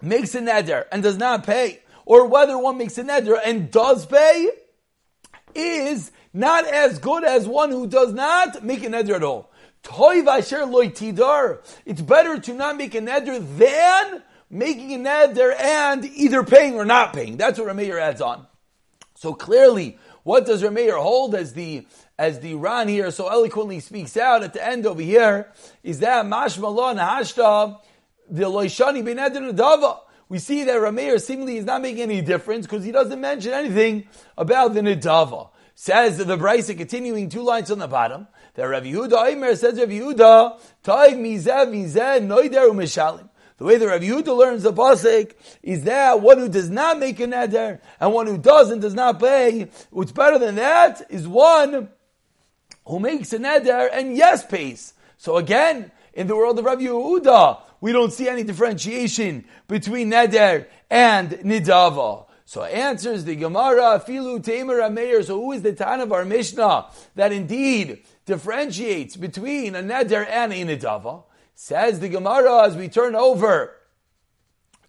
makes 0.00 0.34
a 0.34 0.40
neder 0.40 0.84
and 0.90 1.02
does 1.02 1.18
not 1.18 1.44
pay, 1.44 1.80
or 2.04 2.26
whether 2.26 2.56
one 2.58 2.78
makes 2.78 2.98
a 2.98 3.04
neder 3.04 3.38
and 3.44 3.70
does 3.70 4.06
pay, 4.06 4.50
is 5.54 6.10
not 6.32 6.66
as 6.66 6.98
good 6.98 7.24
as 7.24 7.46
one 7.46 7.70
who 7.70 7.86
does 7.86 8.12
not 8.12 8.64
make 8.64 8.82
a 8.84 8.88
neder 8.88 9.16
at 9.16 9.22
all. 9.22 9.50
It's 11.86 12.02
better 12.02 12.38
to 12.38 12.54
not 12.54 12.76
make 12.76 12.94
a 12.94 13.00
neder 13.00 13.58
than 13.58 14.22
making 14.50 14.94
a 14.94 14.98
neder 14.98 15.58
and 15.58 16.04
either 16.04 16.42
paying 16.44 16.74
or 16.74 16.84
not 16.84 17.12
paying. 17.12 17.36
That's 17.36 17.58
what 17.58 17.68
Rameir 17.68 18.00
adds 18.00 18.20
on. 18.20 18.46
So 19.16 19.34
clearly, 19.34 19.98
what 20.22 20.46
does 20.46 20.62
Rameir 20.62 21.00
hold 21.00 21.34
as 21.34 21.54
the 21.54 21.86
as 22.18 22.40
the 22.40 22.54
Ran 22.54 22.88
here 22.88 23.10
so 23.10 23.28
eloquently 23.28 23.80
speaks 23.80 24.16
out 24.16 24.42
at 24.42 24.52
the 24.52 24.66
end 24.66 24.84
over 24.84 25.00
here 25.00 25.50
is 25.82 26.00
that 26.00 26.26
mashmalon 26.26 26.98
hashta 26.98 27.80
the 28.30 28.44
loishani 28.44 29.04
ben 29.04 29.16
neder 29.16 30.00
we 30.30 30.38
see 30.38 30.62
that 30.62 30.80
Rameir 30.80 31.20
seemingly 31.20 31.56
is 31.56 31.64
not 31.64 31.82
making 31.82 32.02
any 32.02 32.22
difference 32.22 32.64
because 32.64 32.84
he 32.84 32.92
doesn't 32.92 33.20
mention 33.20 33.52
anything 33.52 34.06
about 34.38 34.74
the 34.74 34.80
Nidava. 34.80 35.50
Says 35.74 36.18
the 36.18 36.36
Braisa, 36.36 36.76
continuing 36.76 37.28
two 37.28 37.42
lines 37.42 37.68
on 37.68 37.80
the 37.80 37.88
bottom, 37.88 38.28
that 38.54 38.62
Rav 38.62 38.84
Yehuda 38.84 39.26
Aimer 39.26 39.56
says 39.56 39.76
Rav 39.76 39.88
Yehuda, 39.88 40.60
Taig 40.84 41.16
mizeh 41.16 41.66
u'mishalim. 41.66 43.28
The 43.56 43.64
way 43.64 43.76
the 43.76 43.88
Rav 43.88 44.02
Yehuda 44.02 44.36
learns 44.36 44.62
the 44.62 44.72
pasuk 44.72 45.34
is 45.64 45.82
that 45.84 46.20
one 46.20 46.38
who 46.38 46.48
does 46.48 46.70
not 46.70 47.00
make 47.00 47.18
a 47.18 47.26
neder 47.26 47.80
and 47.98 48.12
one 48.12 48.28
who 48.28 48.38
doesn't 48.38 48.80
does 48.80 48.94
not 48.94 49.18
pay. 49.18 49.68
What's 49.90 50.12
better 50.12 50.38
than 50.38 50.54
that 50.54 51.02
is 51.10 51.26
one 51.26 51.88
who 52.86 53.00
makes 53.00 53.32
a 53.32 53.38
neder 53.38 53.88
and 53.92 54.16
yes 54.16 54.46
pays. 54.46 54.94
So 55.16 55.38
again, 55.38 55.90
in 56.14 56.28
the 56.28 56.36
world 56.36 56.58
of 56.58 56.64
Rav 56.64 56.78
Yehuda, 56.78 57.62
we 57.80 57.92
don't 57.92 58.12
see 58.12 58.28
any 58.28 58.42
differentiation 58.42 59.44
between 59.68 60.10
neder 60.10 60.66
and 60.90 61.30
nidava. 61.30 62.26
So 62.44 62.64
answers 62.64 63.24
the 63.24 63.36
Gemara, 63.36 64.02
Filu 64.04 64.42
Tamer 64.42 64.80
Ameir. 64.80 65.24
So 65.24 65.40
who 65.40 65.52
is 65.52 65.62
the 65.62 65.72
Tan 65.72 66.00
of 66.00 66.12
our 66.12 66.24
Mishnah 66.24 66.86
that 67.14 67.32
indeed 67.32 68.02
differentiates 68.26 69.16
between 69.16 69.76
a 69.76 69.82
neder 69.82 70.26
and 70.28 70.52
a 70.52 70.56
nidava? 70.56 71.22
Says 71.54 72.00
the 72.00 72.08
Gemara 72.08 72.64
as 72.64 72.76
we 72.76 72.88
turn 72.88 73.14
over 73.14 73.76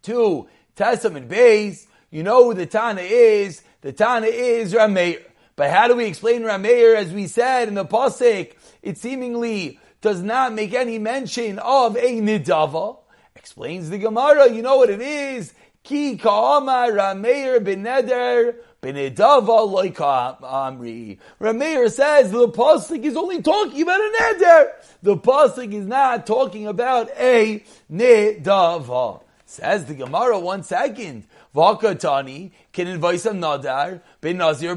to 0.04 0.48
Testament 0.76 1.28
base. 1.30 1.88
You 2.10 2.24
know 2.24 2.46
who 2.46 2.54
the 2.54 2.66
Tana 2.66 3.02
is. 3.02 3.62
The 3.82 3.94
Tana 3.94 4.28
is 4.28 4.74
Rameir. 4.74 5.24
But 5.56 5.70
how 5.70 5.88
do 5.88 5.96
we 5.96 6.06
explain 6.06 6.42
Rameir? 6.42 6.96
As 6.96 7.12
we 7.12 7.28
said 7.28 7.68
in 7.68 7.76
the 7.76 7.86
Pasuk, 7.86 8.54
it 8.82 8.98
seemingly 8.98 9.80
does 10.02 10.22
not 10.22 10.54
make 10.54 10.74
any 10.74 11.00
mention 11.00 11.60
of 11.60 11.96
a 11.96 12.20
nidava. 12.20 12.98
Explains 13.36 13.90
the 13.90 13.98
Gemara, 13.98 14.52
you 14.52 14.62
know 14.62 14.78
what 14.78 14.90
it 14.90 15.02
is? 15.02 15.54
Ki 15.84 16.18
ka'amar 16.18 16.92
Rameir 16.92 17.60
beneder 17.60 18.56
benedava 18.82 19.68
loika 19.68 20.40
amri. 20.42 21.18
Rameir 21.40 21.90
says 21.92 22.32
the 22.32 22.50
pasuk 22.50 23.04
is 23.04 23.16
only 23.16 23.42
talking 23.42 23.82
about 23.82 24.00
a 24.00 24.14
neder. 24.20 24.68
The 25.02 25.18
pasuk 25.18 25.74
is 25.74 25.86
not 25.86 26.28
talking 26.28 26.68
about 26.68 27.10
a 27.18 27.64
nedava. 27.92 29.22
Says 29.46 29.86
the 29.86 29.96
Gemara. 29.96 30.40
One 30.40 30.64
second. 30.64 31.26
Vakatani 31.56 32.52
can 32.72 32.88
invite 32.88 33.20
some 33.20 33.42
nadar 33.42 34.02
ben 34.22 34.38
nazir. 34.38 34.76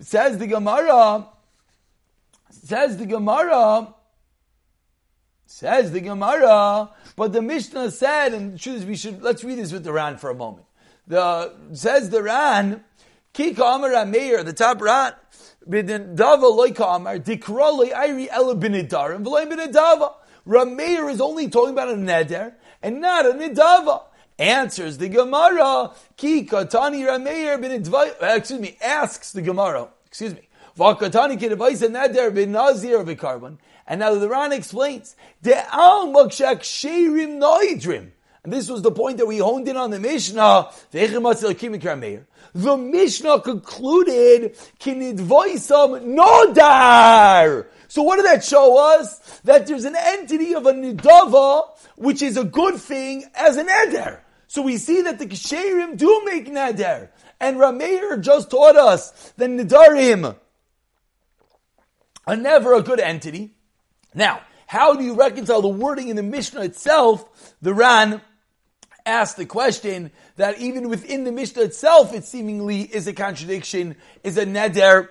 Says 0.00 0.38
the 0.38 0.46
Gemara. 0.46 1.26
Says 2.50 2.96
the 2.96 3.06
Gemara. 3.06 3.94
Says 5.60 5.92
the 5.92 6.00
Gemara, 6.00 6.88
but 7.16 7.34
the 7.34 7.42
Mishnah 7.42 7.90
said, 7.90 8.32
and 8.32 8.52
we 8.88 8.96
should 8.96 9.20
let's 9.20 9.44
read 9.44 9.58
this 9.58 9.72
with 9.72 9.84
the 9.84 9.92
Ran 9.92 10.16
for 10.16 10.30
a 10.30 10.34
moment. 10.34 10.64
The 11.06 11.52
says 11.74 12.08
the 12.08 12.22
Ran, 12.22 12.82
Ki 13.34 13.52
Kamar 13.52 14.06
Meir, 14.06 14.42
the 14.42 14.54
top 14.54 14.80
Ran, 14.80 15.12
dava 15.68 16.56
loy 16.56 16.72
kamar 16.72 17.18
dikra 17.18 17.76
loy 17.76 17.90
ayri 17.90 18.26
ela 18.30 18.56
binidar 18.56 19.14
and 19.14 19.26
v'loy 19.26 19.46
binidava. 19.46 20.14
Rameir 20.46 21.10
is 21.10 21.20
only 21.20 21.50
talking 21.50 21.74
about 21.74 21.90
a 21.90 21.94
neder 21.94 22.54
and 22.82 23.02
not 23.02 23.26
a 23.26 23.34
nidava. 23.34 24.04
Answers 24.38 24.96
the 24.96 25.10
Gemara, 25.10 25.90
Ki 26.16 26.46
katani 26.46 27.04
Rameir 27.04 27.62
binidva. 27.62 28.38
Excuse 28.38 28.60
me. 28.60 28.78
Asks 28.82 29.32
the 29.32 29.42
Gemara. 29.42 29.88
Excuse 30.06 30.32
me. 30.34 30.48
Vakatani 30.78 31.38
kedavais 31.38 31.82
a 31.82 31.90
neder 31.90 32.34
bin 32.34 32.52
nazir 32.52 33.04
b'karban. 33.04 33.58
And 33.90 33.98
now 33.98 34.14
the 34.14 34.28
Ran 34.28 34.52
explains. 34.52 35.16
And 35.42 35.64
this 38.44 38.70
was 38.70 38.82
the 38.82 38.92
point 38.92 39.18
that 39.18 39.26
we 39.26 39.38
honed 39.38 39.66
in 39.66 39.76
on 39.76 39.90
the 39.90 39.98
Mishnah. 39.98 40.70
The 40.92 42.76
Mishnah 42.78 43.40
concluded, 43.40 44.56
nodar. 46.00 47.66
So 47.88 48.02
what 48.02 48.16
did 48.18 48.26
that 48.26 48.44
show 48.44 48.78
us? 48.78 49.40
That 49.40 49.66
there's 49.66 49.84
an 49.84 49.96
entity 49.96 50.54
of 50.54 50.66
a 50.66 50.72
nidava, 50.72 51.70
which 51.96 52.22
is 52.22 52.36
a 52.36 52.44
good 52.44 52.76
thing 52.76 53.24
as 53.34 53.56
an 53.56 53.68
eder. 53.68 54.22
So 54.46 54.62
we 54.62 54.76
see 54.76 55.02
that 55.02 55.18
the 55.18 55.26
ksherim 55.26 55.96
do 55.96 56.22
make 56.24 56.46
neder. 56.46 57.08
And 57.40 57.56
Rameir 57.56 58.20
just 58.20 58.52
taught 58.52 58.76
us 58.76 59.32
that 59.36 59.50
nidarim 59.50 60.36
are 62.28 62.36
never 62.36 62.74
a 62.74 62.82
good 62.82 63.00
entity. 63.00 63.56
Now, 64.14 64.40
how 64.66 64.94
do 64.94 65.04
you 65.04 65.14
reconcile 65.14 65.62
the 65.62 65.68
wording 65.68 66.08
in 66.08 66.16
the 66.16 66.22
Mishnah 66.22 66.62
itself? 66.62 67.54
The 67.60 67.74
Ran 67.74 68.20
asked 69.04 69.36
the 69.36 69.46
question 69.46 70.10
that 70.36 70.58
even 70.60 70.88
within 70.88 71.24
the 71.24 71.32
Mishnah 71.32 71.62
itself, 71.62 72.14
it 72.14 72.24
seemingly 72.24 72.82
is 72.82 73.06
a 73.06 73.12
contradiction, 73.12 73.96
is 74.22 74.36
a 74.36 74.46
neder 74.46 75.08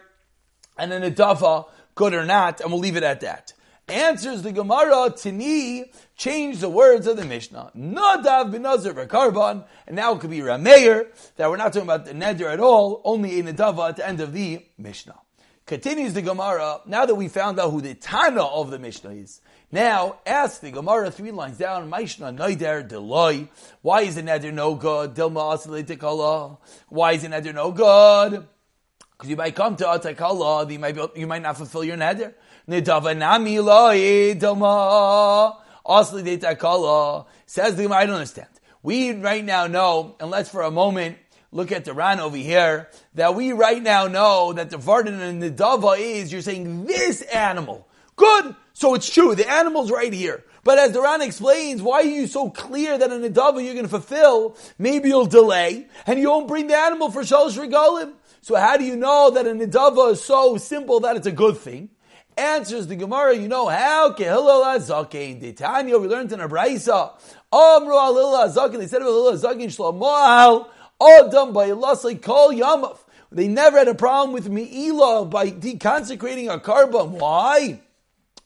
and 0.77 0.93
an 0.93 1.03
nedava, 1.03 1.67
good 1.95 2.13
or 2.13 2.25
not, 2.25 2.61
and 2.61 2.71
we'll 2.71 2.79
leave 2.79 2.95
it 2.95 3.03
at 3.03 3.21
that. 3.21 3.53
Answers 3.89 4.43
the 4.43 4.51
Gemara, 4.51 5.11
Tini, 5.15 5.91
change 6.15 6.59
the 6.59 6.69
words 6.69 7.07
of 7.07 7.17
the 7.17 7.25
Mishnah. 7.25 7.71
Nadav 7.75 8.53
b'nazir 8.53 8.93
v'karban, 8.93 9.65
and 9.87 9.95
now 9.95 10.13
it 10.13 10.21
could 10.21 10.29
be 10.29 10.39
Rameir, 10.39 11.07
that 11.37 11.49
we're 11.49 11.57
not 11.57 11.73
talking 11.73 11.89
about 11.89 12.05
the 12.05 12.13
neder 12.13 12.53
at 12.53 12.59
all, 12.59 13.01
only 13.03 13.39
a 13.39 13.43
nedava 13.43 13.89
at 13.89 13.95
the 13.97 14.07
end 14.07 14.21
of 14.21 14.31
the 14.31 14.63
Mishnah. 14.77 15.19
Continues 15.69 16.13
the 16.15 16.23
Gemara, 16.23 16.81
now 16.87 17.05
that 17.05 17.13
we 17.13 17.27
found 17.27 17.59
out 17.59 17.69
who 17.69 17.79
the 17.79 17.93
Tana 17.93 18.43
of 18.43 18.71
the 18.71 18.79
Mishnah 18.79 19.11
is, 19.11 19.39
now 19.71 20.17
ask 20.25 20.61
the 20.61 20.71
Gemara 20.71 21.11
three 21.11 21.29
lines 21.29 21.59
down, 21.59 21.91
Mishnah 21.91 22.33
Neider 22.33 22.89
Deloy, 22.89 23.47
why 23.83 24.01
is 24.01 24.15
the 24.15 24.23
Neder 24.23 24.51
no 24.51 24.73
good? 24.73 25.13
Dilma 25.13 25.55
Asalitikala, 25.55 26.57
why 26.87 27.11
is 27.11 27.21
the 27.21 27.27
Neder 27.27 27.53
no 27.53 27.71
good? 27.71 28.47
Because 29.11 29.29
you 29.29 29.35
might 29.35 29.53
come 29.53 29.75
to 29.75 29.83
Atakala, 29.83 30.71
you 30.71 30.79
might, 30.79 30.97
you 31.15 31.27
might 31.27 31.43
not 31.43 31.55
fulfill 31.55 31.83
your 31.83 31.97
Neder. 31.97 32.33
Nidava 32.67 33.15
Nami 33.15 33.59
Loi 33.59 34.33
Dilma 34.33 35.55
Asalitikala, 35.85 37.27
says 37.45 37.75
the 37.75 37.83
Gemara, 37.83 37.99
I 37.99 38.05
don't 38.07 38.15
understand. 38.15 38.49
We 38.81 39.11
right 39.11 39.45
now 39.45 39.67
know, 39.67 40.15
and 40.19 40.31
let's 40.31 40.49
for 40.49 40.63
a 40.63 40.71
moment 40.71 41.19
look 41.51 41.71
at 41.71 41.85
the 41.85 41.93
Ran 41.93 42.19
over 42.19 42.37
here, 42.37 42.89
that 43.15 43.35
we 43.35 43.51
right 43.51 43.81
now 43.81 44.07
know 44.07 44.53
that 44.53 44.69
the 44.69 44.77
Vardan 44.77 45.19
and 45.19 45.41
the 45.41 45.51
Dava 45.51 45.99
is, 45.99 46.31
you're 46.31 46.41
saying 46.41 46.85
this 46.85 47.21
animal. 47.21 47.87
Good! 48.15 48.55
So 48.73 48.93
it's 48.95 49.13
true, 49.13 49.35
the 49.35 49.49
animal's 49.49 49.91
right 49.91 50.13
here. 50.13 50.43
But 50.63 50.77
as 50.77 50.91
the 50.91 51.01
Ran 51.01 51.21
explains, 51.21 51.81
why 51.81 52.01
are 52.01 52.03
you 52.03 52.27
so 52.27 52.49
clear 52.49 52.97
that 52.97 53.11
in 53.11 53.23
a 53.23 53.29
Dava 53.29 53.63
you're 53.63 53.73
going 53.73 53.85
to 53.85 53.89
fulfill? 53.89 54.57
Maybe 54.77 55.09
you'll 55.09 55.25
delay, 55.25 55.87
and 56.05 56.19
you 56.19 56.29
won't 56.29 56.47
bring 56.47 56.67
the 56.67 56.77
animal 56.77 57.11
for 57.11 57.21
Shalosh 57.21 57.57
Regalim. 57.57 58.13
So 58.41 58.55
how 58.55 58.77
do 58.77 58.85
you 58.85 58.95
know 58.95 59.31
that 59.31 59.45
a 59.45 59.51
Nidava 59.51 60.13
is 60.13 60.23
so 60.23 60.57
simple 60.57 61.01
that 61.01 61.17
it's 61.17 61.27
a 61.27 61.31
good 61.31 61.57
thing? 61.57 61.89
Answers 62.37 62.87
the 62.87 62.95
Gemara, 62.95 63.35
you 63.35 63.49
know 63.49 63.67
how? 63.67 64.13
Kehilal 64.13 64.77
Azakin. 64.77 65.41
The 65.41 65.51
Tanya, 65.51 65.97
we 65.97 66.07
learned 66.07 66.31
in 66.31 66.39
a 66.39 66.47
Braisa. 66.47 67.11
Amru 67.51 67.91
Hillel 67.91 68.47
HaZaken. 68.47 68.77
They 68.77 68.87
said 68.87 69.01
about 69.01 69.11
Alil 69.11 69.33
Azakin 69.33 69.65
Shlomo 69.65 70.67
Adam 71.01 71.53
by 71.53 71.69
Elasai 71.69 72.21
Kol 72.21 72.51
Yamav. 72.51 72.97
They 73.31 73.47
never 73.47 73.77
had 73.77 73.87
a 73.87 73.95
problem 73.95 74.33
with 74.33 74.49
Me'ilah 74.49 75.29
by 75.29 75.51
deconsecrating 75.51 76.51
a 76.51 76.59
korban. 76.59 77.11
Why? 77.11 77.81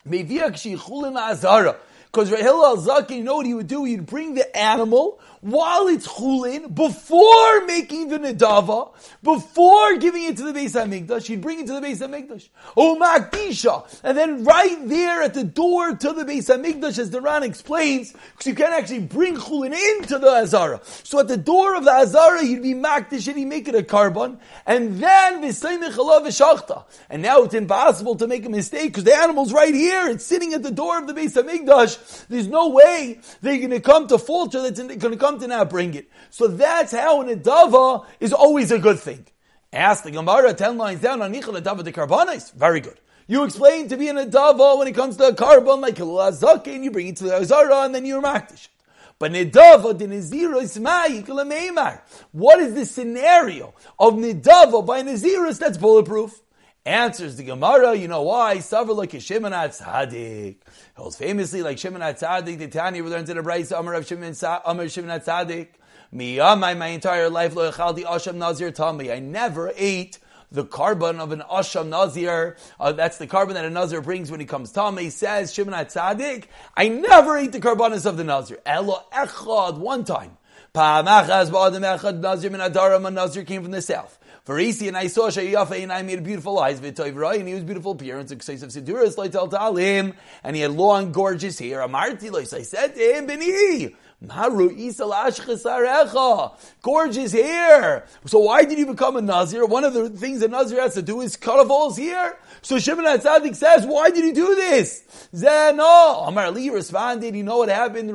Because 0.07 0.63
Because 0.65 2.29
Hillel 2.29 2.77
Zaki, 2.77 3.15
you 3.15 3.23
know 3.23 3.37
what 3.37 3.45
he 3.45 3.53
would 3.53 3.67
do? 3.67 3.85
He'd 3.85 4.05
bring 4.05 4.35
the 4.35 4.55
animal 4.55 5.19
while 5.43 5.87
it's 5.87 6.07
chulin, 6.07 6.73
before 6.73 7.65
making 7.65 8.07
the 8.07 8.17
nedava, 8.17 8.93
before 9.21 9.97
giving 9.97 10.23
it 10.23 10.37
to 10.37 10.43
the 10.43 10.57
Beis 10.57 10.71
Hamikdash, 10.71 11.27
he'd 11.27 11.41
bring 11.41 11.59
it 11.59 11.67
to 11.67 11.73
the 11.73 11.81
Beis 11.81 11.99
Hamikdash. 11.99 12.47
Makdisha. 12.77 14.01
And 14.03 14.17
then 14.17 14.45
right 14.45 14.87
there 14.87 15.21
at 15.21 15.33
the 15.33 15.43
door 15.43 15.95
to 15.95 16.13
the 16.13 16.23
Beis 16.23 16.49
Hamikdash, 16.49 16.97
as 16.97 17.09
the 17.09 17.19
Ran 17.19 17.43
explains, 17.43 18.13
because 18.13 18.47
you 18.47 18.55
can't 18.55 18.73
actually 18.73 19.01
bring 19.01 19.35
chulin 19.35 19.73
into 19.73 20.17
the 20.17 20.29
Azara. 20.29 20.79
So 21.03 21.19
at 21.19 21.27
the 21.27 21.37
door 21.37 21.75
of 21.75 21.83
the 21.83 21.91
Azara, 21.91 22.43
he'd 22.43 22.63
be 22.63 22.73
Makdish 22.73 23.27
and 23.27 23.37
he'd 23.37 23.45
make 23.45 23.67
it 23.67 23.75
a 23.75 23.81
korban, 23.81 24.37
and 24.65 24.99
then 24.99 25.41
v'shachta. 25.43 26.85
And 27.09 27.21
now 27.21 27.43
it's 27.43 27.53
impossible 27.53 28.15
to 28.15 28.27
make 28.27 28.45
a 28.45 28.49
mistake 28.49 28.91
because 28.91 29.03
the 29.03 29.15
animal's 29.15 29.51
right 29.51 29.73
here. 29.73 30.09
It's 30.09 30.25
sitting 30.25 30.53
at 30.53 30.63
the 30.63 30.71
door 30.71 30.99
of 30.99 31.07
the 31.07 31.13
Beis 31.13 31.33
Hamikdash. 31.33 32.27
There's 32.27 32.47
no 32.47 32.69
way 32.69 33.19
they're 33.41 33.57
going 33.57 33.71
to 33.71 33.79
come 33.79 34.07
to 34.07 34.17
falter 34.17 34.61
that's 34.61 34.79
going 34.79 34.99
to 34.99 35.17
come 35.17 35.32
to 35.39 35.47
not 35.47 35.69
bring 35.69 35.93
it. 35.93 36.09
So 36.29 36.47
that's 36.47 36.91
how 36.91 37.21
an 37.21 37.29
adava 37.29 38.05
is 38.19 38.33
always 38.33 38.71
a 38.71 38.79
good 38.79 38.99
thing. 38.99 39.25
Ask 39.71 40.03
the 40.03 40.11
Gemara 40.11 40.53
ten 40.53 40.77
lines 40.77 41.01
down 41.01 41.21
on 41.21 41.33
Nichel 41.33 41.59
Adava 41.59 41.83
de 41.83 41.91
Karbanis. 41.91 42.53
Very 42.53 42.79
good. 42.79 42.99
You 43.25 43.43
explain 43.43 43.87
to 43.87 43.97
be 43.97 44.07
an 44.09 44.17
adava 44.17 44.77
when 44.77 44.87
it 44.87 44.93
comes 44.93 45.17
to 45.17 45.29
a 45.29 45.33
korban 45.33 45.81
like 45.81 45.97
a 45.99 46.03
lazake, 46.03 46.75
and 46.75 46.83
you 46.83 46.91
bring 46.91 47.07
it 47.07 47.15
to 47.17 47.23
the 47.23 47.35
Azara 47.37 47.81
and 47.81 47.95
then 47.95 48.05
you're 48.05 48.21
makdish. 48.21 48.67
But 49.17 49.31
nidava 49.31 49.97
de 49.97 50.07
Naziris 50.07 50.79
ma 50.81 51.97
What 52.33 52.59
is 52.59 52.73
the 52.73 52.85
scenario 52.85 53.73
of 53.97 54.15
nidava 54.15 54.85
by 54.85 55.01
Naziris 55.01 55.59
that's 55.59 55.77
bulletproof? 55.77 56.42
Answers 56.85 57.37
the 57.37 57.43
Gemara, 57.43 57.95
you 57.95 58.09
know 58.09 58.23
why? 58.23 58.59
Suffer 58.59 58.91
like 58.91 59.11
Shimon. 59.21 59.53
Holds 59.53 61.15
famously 61.15 61.61
like 61.61 61.77
Shimon 61.77 62.01
Tzaddik. 62.01 62.57
The 62.57 62.67
Tanya 62.67 63.03
learns 63.05 63.29
in 63.29 63.37
a 63.37 63.43
Braisa, 63.43 63.79
Amar 63.79 63.93
of 63.93 64.05
Shimon, 64.05 64.35
Amar 64.65 64.89
Shimon 64.89 65.21
Tzaddik. 65.21 65.67
Me, 66.11 66.39
my, 66.39 66.73
my 66.73 66.87
entire 66.87 67.29
life, 67.29 67.55
lo 67.55 67.71
echaldi 67.71 68.03
asham 68.03 68.35
nazir 68.35 68.69
tami. 68.71 69.15
I 69.15 69.19
never 69.19 69.71
ate 69.77 70.19
the 70.51 70.65
korban 70.65 71.19
of 71.19 71.31
an 71.31 71.41
asham 71.49 71.87
nazir. 71.87 72.57
Uh, 72.77 72.91
that's 72.91 73.17
the 73.17 73.27
korban 73.27 73.53
that 73.53 73.63
a 73.63 73.69
nazir 73.69 74.01
brings 74.01 74.29
when 74.29 74.41
he 74.41 74.45
comes 74.45 74.73
tami. 74.73 75.09
Says 75.09 75.53
Shimon 75.53 75.73
Tzaddik. 75.85 76.47
I 76.75 76.89
never 76.89 77.37
ate 77.37 77.53
the 77.53 77.61
korbanos 77.61 78.05
of 78.05 78.17
the 78.17 78.25
nazir. 78.25 78.59
Elo 78.65 79.05
echad 79.13 79.77
one 79.77 80.03
time. 80.03 80.37
Pa'amachaz 80.75 81.49
ba'adam 81.49 81.97
echad 81.97 82.19
nazir 82.19 82.51
min 82.51 82.59
adaram. 82.59 83.07
A 83.07 83.11
nazir 83.11 83.45
came 83.45 83.63
from 83.63 83.71
the 83.71 83.81
south. 83.81 84.19
For 84.43 84.59
Isi 84.59 84.89
and 84.89 84.97
I 84.97 85.07
saw 85.07 85.29
Shayafa 85.29 85.81
and 85.81 85.93
I 85.93 86.01
made 86.01 86.21
beautiful 86.21 86.59
eyes, 86.59 86.77
Vitoivrai, 86.81 87.39
and 87.39 87.47
he 87.47 87.53
was 87.53 87.63
beautiful 87.63 87.93
appearance, 87.93 88.29
of 88.29 88.39
Siduras, 88.39 89.15
tell 89.31 89.75
him, 89.77 90.13
and 90.43 90.53
he 90.53 90.61
had 90.61 90.71
long, 90.71 91.13
gorgeous 91.13 91.59
hair. 91.59 91.79
Amarti, 91.79 92.29
like 92.29 92.51
I 92.51 92.63
said 92.63 92.93
to 92.93 92.99
him, 92.99 93.25
Beni, 93.25 93.95
Maru 94.19 94.69
Gorgeous 96.81 97.31
hair. 97.31 98.05
So 98.25 98.39
why 98.39 98.65
did 98.65 98.79
you 98.79 98.85
become 98.85 99.15
a 99.15 99.21
Nazir? 99.21 99.65
One 99.65 99.85
of 99.85 99.93
the 99.93 100.09
things 100.09 100.41
a 100.41 100.49
Nazir 100.49 100.81
has 100.81 100.95
to 100.95 101.01
do 101.01 101.21
is 101.21 101.37
cut 101.37 101.59
off 101.59 101.69
all 101.69 101.93
his 101.93 102.05
hair. 102.05 102.37
So 102.61 102.79
Shimon 102.79 103.05
HaTzadik 103.05 103.55
says, 103.55 103.85
why 103.85 104.09
did 104.11 104.25
you 104.25 104.33
do 104.33 104.55
this? 104.55 105.03
Zeno. 105.33 105.83
Amar 105.83 106.47
Ali 106.47 106.69
responded, 106.69 107.33
you 107.33 107.43
know 107.43 107.59
what 107.59 107.69
happened? 107.69 108.13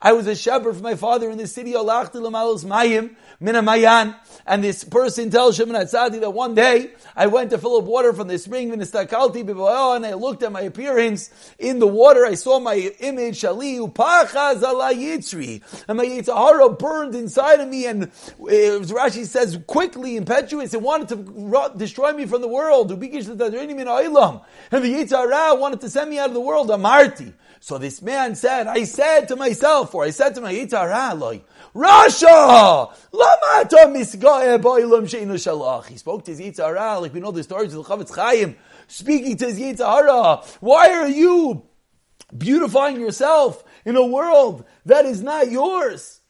I 0.00 0.12
was 0.12 0.26
a 0.26 0.36
shepherd 0.36 0.76
for 0.76 0.82
my 0.82 0.94
father 0.94 1.30
in 1.30 1.38
the 1.38 1.46
city, 1.46 1.72
Alachti 1.72 2.20
Lamalos 2.20 2.64
Mayim, 2.64 3.16
Minamayan. 3.40 4.16
And 4.46 4.62
this 4.62 4.84
person 4.84 5.30
tells 5.30 5.56
Shimon 5.56 5.76
HaTzadik 5.76 6.20
that 6.20 6.30
one 6.30 6.54
day 6.54 6.92
I 7.14 7.26
went 7.26 7.50
to 7.50 7.58
fill 7.58 7.76
up 7.76 7.84
water 7.84 8.12
from 8.12 8.28
the 8.28 8.38
spring, 8.38 8.70
Ministakalti 8.70 9.96
and 9.96 10.06
I 10.06 10.14
looked 10.14 10.42
at 10.42 10.52
my 10.52 10.62
appearance 10.62 11.30
in 11.58 11.78
the 11.78 11.86
water. 11.86 12.26
I 12.26 12.34
saw 12.34 12.60
my 12.60 12.74
image, 13.00 13.40
Shali 13.40 13.78
Upachaz 13.78 14.62
ala 14.62 14.92
Yitzri. 14.94 15.62
And 15.88 15.98
my 15.98 16.04
Yitzhara 16.04 16.78
burned 16.78 17.14
inside 17.14 17.60
of 17.60 17.68
me 17.68 17.86
and 17.86 18.04
uh, 18.04 18.08
Rashi 18.38 19.24
says 19.24 19.58
quickly, 19.66 20.16
impetuous, 20.16 20.74
it 20.74 20.82
wanted 20.82 21.08
to 21.08 21.72
destroy 21.76 22.12
me 22.12 22.26
from 22.26 22.42
the 22.42 22.48
world. 22.48 22.90
And 22.92 23.00
the 23.00 23.08
Yitzhara 24.94 25.58
wanted 25.58 25.80
to 25.80 25.90
send 25.90 26.10
me 26.10 26.18
out 26.18 26.28
of 26.28 26.34
the 26.34 26.40
world. 26.40 26.68
Amarti. 26.68 27.32
So 27.66 27.78
this 27.78 28.00
man 28.00 28.36
said, 28.36 28.68
I 28.68 28.84
said 28.84 29.26
to 29.26 29.34
myself, 29.34 29.92
or 29.92 30.04
I 30.04 30.10
said 30.10 30.36
to 30.36 30.40
my 30.40 30.54
Yitzhara, 30.54 31.42
Rasha! 31.74 32.94
Lamata 33.12 33.90
misgae 33.92 34.56
shalach. 34.60 35.86
He 35.86 35.96
spoke 35.96 36.24
to 36.26 36.30
his 36.30 36.38
Yitzhara, 36.38 37.02
like 37.02 37.12
we 37.12 37.18
know 37.18 37.32
the 37.32 37.42
stories 37.42 37.74
of 37.74 37.84
the 37.84 37.92
Chofetz 37.92 38.14
Chaim, 38.14 38.54
speaking 38.86 39.36
to 39.38 39.46
his 39.46 39.58
Yitzhara. 39.58 40.46
Why 40.60 40.92
are 40.92 41.08
you 41.08 41.64
beautifying 42.38 43.00
yourself 43.00 43.64
in 43.84 43.96
a 43.96 44.06
world 44.06 44.64
that 44.84 45.04
is 45.04 45.20
not 45.20 45.50
yours? 45.50 46.20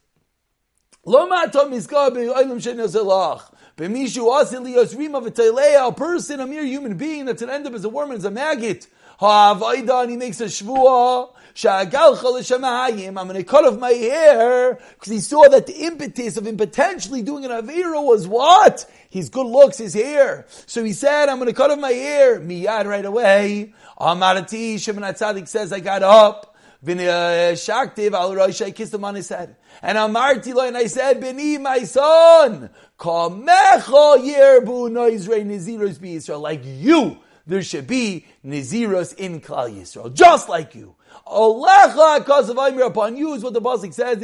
Lamata 1.06 1.68
misgae 1.68 2.12
boilam 2.12 2.62
sheinu 2.62 2.88
shalach. 2.88 3.52
Liyos 3.76 4.96
rima 4.96 5.20
v'teilea, 5.20 5.88
a 5.88 5.92
person, 5.92 6.40
a 6.40 6.46
mere 6.46 6.64
human 6.64 6.96
being 6.96 7.26
that's 7.26 7.42
an 7.42 7.50
end 7.50 7.66
up 7.66 7.74
as 7.74 7.84
a 7.84 7.90
worm 7.90 8.10
and 8.10 8.16
as 8.16 8.24
a 8.24 8.30
maggot. 8.30 8.86
And 9.20 10.10
he 10.10 10.16
makes 10.16 10.40
a 10.40 10.46
shvuah. 10.46 11.30
I'm 11.64 13.28
going 13.28 13.34
to 13.34 13.44
cut 13.44 13.64
off 13.64 13.78
my 13.78 13.90
hair 13.90 14.74
because 14.74 15.10
he 15.10 15.20
saw 15.20 15.48
that 15.48 15.66
the 15.66 15.72
impetus 15.72 16.36
of 16.36 16.46
him 16.46 16.58
potentially 16.58 17.22
doing 17.22 17.46
an 17.46 17.50
avira 17.50 18.02
was 18.04 18.28
what? 18.28 18.84
His 19.08 19.30
good 19.30 19.46
looks, 19.46 19.78
his 19.78 19.94
hair. 19.94 20.44
So 20.66 20.84
he 20.84 20.92
said, 20.92 21.30
I'm 21.30 21.38
going 21.38 21.48
to 21.48 21.54
cut 21.54 21.70
off 21.70 21.78
my 21.78 21.92
hair. 21.92 22.40
Miyad 22.40 22.84
right 22.84 23.06
away. 23.06 23.72
Amarati, 23.98 24.78
Shimon 24.78 25.02
HaTzadik 25.02 25.48
says, 25.48 25.72
I 25.72 25.80
got 25.80 26.02
up. 26.02 26.56
Uh, 26.86 27.56
Shaktiv 27.56 28.12
al 28.12 28.34
Rosh, 28.34 28.60
I 28.60 28.70
kissed 28.70 28.94
him 28.94 29.04
on 29.04 29.14
his 29.14 29.28
head. 29.28 29.56
And 29.82 29.98
Amarti 29.98 30.54
lo, 30.54 30.66
and 30.66 30.76
I 30.76 30.86
said, 30.86 31.20
Beni, 31.20 31.58
my 31.58 31.80
son, 31.80 32.70
Kamecha 32.98 34.18
yerbu 34.18 34.90
noizrei 34.90 35.44
niziros 35.44 36.00
be 36.00 36.14
Israel. 36.14 36.40
Like 36.40 36.60
you, 36.64 37.18
there 37.46 37.62
should 37.62 37.86
be 37.86 38.26
niziros 38.44 39.14
in 39.16 39.40
Klal 39.40 39.70
Yisrael. 39.74 40.12
Just 40.12 40.48
like 40.48 40.74
you. 40.74 40.96
Olecha 41.26 42.24
kasavayim 42.24 42.86
upon 42.86 43.16
you 43.16 43.34
is 43.34 43.42
what 43.42 43.52
the 43.52 43.60
pasuk 43.60 43.92
says. 43.92 44.18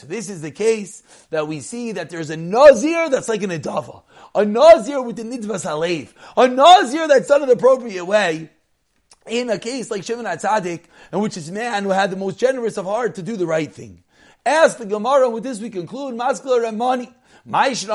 So 0.00 0.06
this 0.06 0.28
is 0.30 0.42
the 0.42 0.50
case 0.50 1.02
that 1.30 1.48
we 1.48 1.60
see 1.60 1.92
that 1.92 2.10
there's 2.10 2.30
a 2.30 2.36
nazir 2.36 3.08
that's 3.08 3.28
like 3.28 3.42
an 3.42 3.50
adava, 3.50 4.02
a 4.34 4.44
nazir 4.44 5.00
with 5.02 5.16
the 5.16 5.22
nidvas 5.22 5.64
halev, 5.64 6.12
a 6.36 6.48
nazir 6.48 7.08
that's 7.08 7.28
done 7.28 7.42
in 7.42 7.48
the 7.48 7.54
appropriate 7.54 8.04
way. 8.04 8.50
In 9.26 9.50
a 9.50 9.58
case 9.58 9.90
like 9.90 10.04
Shimon 10.04 10.24
HaTzadik, 10.24 10.84
in 11.12 11.18
which 11.18 11.36
is 11.36 11.50
man 11.50 11.82
who 11.82 11.90
had 11.90 12.10
the 12.12 12.16
most 12.16 12.38
generous 12.38 12.76
of 12.76 12.84
heart 12.84 13.16
to 13.16 13.22
do 13.22 13.36
the 13.36 13.46
right 13.46 13.72
thing. 13.72 14.04
Ask 14.44 14.78
the 14.78 14.86
Gemara, 14.86 15.28
with 15.28 15.42
this 15.42 15.60
we 15.60 15.70
conclude, 15.70 16.14
Maskler 16.14 16.66
and 16.68 16.78
money. 16.78 17.12
What's 17.48 17.84
the 17.84 17.92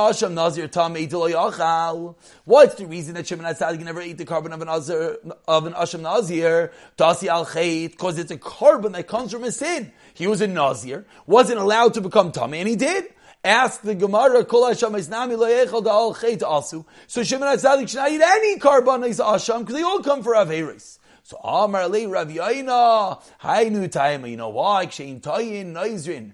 reason 2.87 3.15
that 3.15 3.27
Shimon 3.27 3.45
HaTzadik 3.45 3.83
never 3.83 3.99
ate 3.99 4.17
the 4.17 4.23
korban 4.23 4.53
of 4.53 4.61
an 4.61 4.69
Azir, 4.69 5.17
of 5.45 5.65
an 5.65 5.73
Asham 5.73 5.99
Nazir? 5.99 6.71
Dasi 6.97 7.27
al 7.27 7.43
because 7.89 8.17
it's 8.17 8.31
a 8.31 8.37
korban 8.37 8.93
that 8.93 9.09
comes 9.09 9.33
from 9.33 9.43
a 9.43 9.51
sin. 9.51 9.91
He 10.13 10.25
was 10.25 10.39
a 10.39 10.47
Nazir, 10.47 11.05
wasn't 11.27 11.59
allowed 11.59 11.95
to 11.95 12.01
become 12.01 12.31
Tami, 12.31 12.59
and 12.59 12.69
he 12.69 12.77
did. 12.77 13.13
Ask 13.43 13.81
the 13.81 13.93
Gemara, 13.93 14.45
Kol 14.45 14.67
Hashem 14.67 14.95
is 14.95 15.09
nami 15.09 15.35
lo 15.35 15.47
yechol 15.47 15.85
al 15.85 16.13
chet 16.13 16.39
asu. 16.39 16.85
So 17.07 17.21
Shimon 17.21 17.49
HaTzadik 17.49 17.89
should 17.89 17.97
not 17.97 18.09
eat 18.09 18.21
any 18.21 18.57
korban 18.57 19.05
is 19.05 19.19
Asham, 19.19 19.59
because 19.59 19.75
they 19.75 19.83
all 19.83 20.01
come 20.01 20.23
for 20.23 20.33
Averis. 20.33 20.97
So 21.23 21.35
Amar 21.43 21.89
Le 21.89 22.07
Rav 22.07 22.29
Yaina, 22.29 23.21
Hainu 23.41 23.89
Taima, 23.89 24.29
you 24.29 24.37
know 24.37 24.49
why? 24.49 24.85
Kshein 24.85 25.19
Tayin 25.19 25.73
Noizrin 25.73 26.31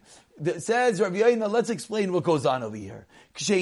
says 0.59 1.01
Rabbi 1.01 1.17
Yaina, 1.17 1.49
let's 1.49 1.69
explain 1.69 2.13
what 2.13 2.23
goes 2.23 2.45
on 2.45 2.63
over 2.63 2.75
here. 2.75 3.07
So 3.35 3.55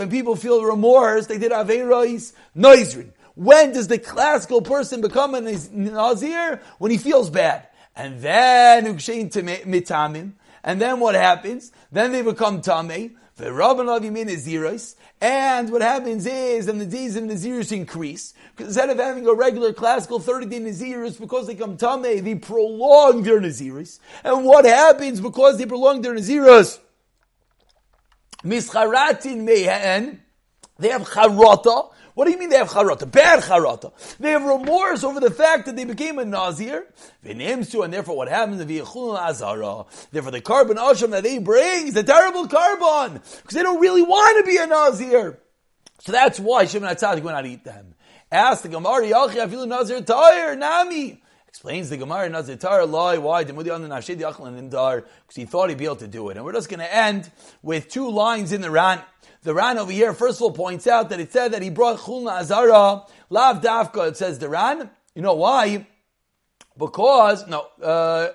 when 0.00 0.10
people 0.10 0.36
feel 0.36 0.64
remorse, 0.64 1.26
they 1.26 1.38
did 1.38 1.52
Averais, 1.52 2.32
Noizrin. 2.56 3.12
When 3.34 3.72
does 3.72 3.88
the 3.88 3.98
classical 3.98 4.60
person 4.62 5.00
become 5.00 5.34
a 5.34 5.40
Nazir? 5.40 6.60
When 6.78 6.90
he 6.90 6.98
feels 6.98 7.30
bad. 7.30 7.66
And 7.96 8.20
then 8.20 8.84
mitamim. 8.84 10.32
And 10.64 10.80
then 10.80 11.00
what 11.00 11.14
happens? 11.14 11.72
Then 11.90 12.12
they 12.12 12.22
become 12.22 12.60
Tameh. 12.62 13.12
And 15.22 15.70
what 15.70 15.82
happens 15.82 16.26
is, 16.26 16.66
and 16.66 16.80
the 16.80 16.84
days 16.84 17.14
of 17.14 17.22
Naziris 17.22 17.70
increase, 17.70 18.34
because 18.50 18.66
instead 18.66 18.90
of 18.90 18.98
having 18.98 19.24
a 19.24 19.32
regular 19.32 19.72
classical 19.72 20.18
30 20.18 20.46
day 20.46 20.58
Naziris, 20.58 21.20
because 21.20 21.46
they 21.46 21.54
come 21.54 21.76
Tameh, 21.76 22.24
they 22.24 22.34
prolong 22.34 23.22
their 23.22 23.40
Naziris. 23.40 24.00
And 24.24 24.44
what 24.44 24.64
happens 24.64 25.20
because 25.20 25.58
they 25.58 25.66
prolong 25.66 26.02
their 26.02 26.16
Naziris? 26.16 26.80
Mischaratin 28.42 29.44
mehen, 29.44 30.22
they 30.82 30.90
have 30.90 31.02
charata, 31.02 31.90
what 32.14 32.26
do 32.26 32.30
you 32.30 32.38
mean 32.38 32.50
they 32.50 32.56
have 32.56 32.68
charata? 32.68 33.10
Bad 33.10 33.42
charata. 33.42 33.92
They 34.18 34.32
have 34.32 34.44
remorse 34.44 35.02
over 35.04 35.20
the 35.20 35.30
fact 35.30 35.66
that 35.66 35.76
they 35.76 35.84
became 35.84 36.18
a 36.18 36.24
nazir. 36.24 36.86
And 37.24 37.40
therefore 37.40 38.16
what 38.16 38.28
happens? 38.28 38.58
Therefore 38.58 39.14
the 39.14 40.40
korban 40.42 40.76
asham 40.76 41.10
that 41.10 41.22
they 41.22 41.38
bring 41.38 41.88
is 41.88 41.96
a 41.96 42.02
terrible 42.02 42.46
korban 42.48 43.14
Because 43.14 43.54
they 43.54 43.62
don't 43.62 43.80
really 43.80 44.02
want 44.02 44.44
to 44.44 44.50
be 44.50 44.58
a 44.58 44.66
nazir. 44.66 45.38
So 46.00 46.12
that's 46.12 46.38
why 46.40 46.66
Shimon 46.66 46.94
HaTzadik 46.94 47.22
went 47.22 47.36
out 47.36 47.42
to 47.42 47.48
eat 47.48 47.64
them. 47.64 47.94
Ask 48.30 48.62
the 48.62 48.68
Gemara, 48.68 49.02
Yachi 49.02 49.36
Afilu 49.36 49.68
Nazir 49.68 50.00
Tire, 50.00 50.56
Nami. 50.56 51.22
Explains 51.48 51.90
the 51.90 51.98
Gemara 51.98 52.28
Nazir 52.30 52.56
Tire, 52.56 52.86
lie, 52.86 53.18
why? 53.18 53.44
Demudi 53.44 53.72
on 53.72 53.82
the 53.82 53.88
Nashid 53.88 54.20
and 54.20 54.70
Dar, 54.70 55.02
because 55.02 55.36
he 55.36 55.44
thought 55.44 55.68
he'd 55.68 55.76
be 55.76 55.84
able 55.84 55.96
to 55.96 56.08
do 56.08 56.30
it. 56.30 56.36
And 56.36 56.44
we're 56.46 56.54
just 56.54 56.70
going 56.70 56.80
to 56.80 56.92
end 56.92 57.30
with 57.62 57.88
two 57.88 58.10
lines 58.10 58.52
in 58.52 58.62
the 58.62 58.70
Ran. 58.70 59.02
The 59.42 59.54
Ran 59.54 59.76
over 59.76 59.90
here, 59.90 60.12
first 60.12 60.38
of 60.38 60.42
all, 60.42 60.52
points 60.52 60.86
out 60.86 61.10
that 61.10 61.18
it 61.18 61.32
said 61.32 61.52
that 61.52 61.62
he 61.62 61.70
brought 61.70 61.98
Chulna 61.98 62.40
Azara, 62.40 63.02
Lav 63.28 63.60
Dafka, 63.60 64.08
it 64.08 64.16
says 64.16 64.38
the 64.38 64.48
Ran. 64.48 64.88
You 65.16 65.22
know 65.22 65.34
why? 65.34 65.86
Because, 66.78 67.48
no, 67.48 67.66
uh, 67.82 68.28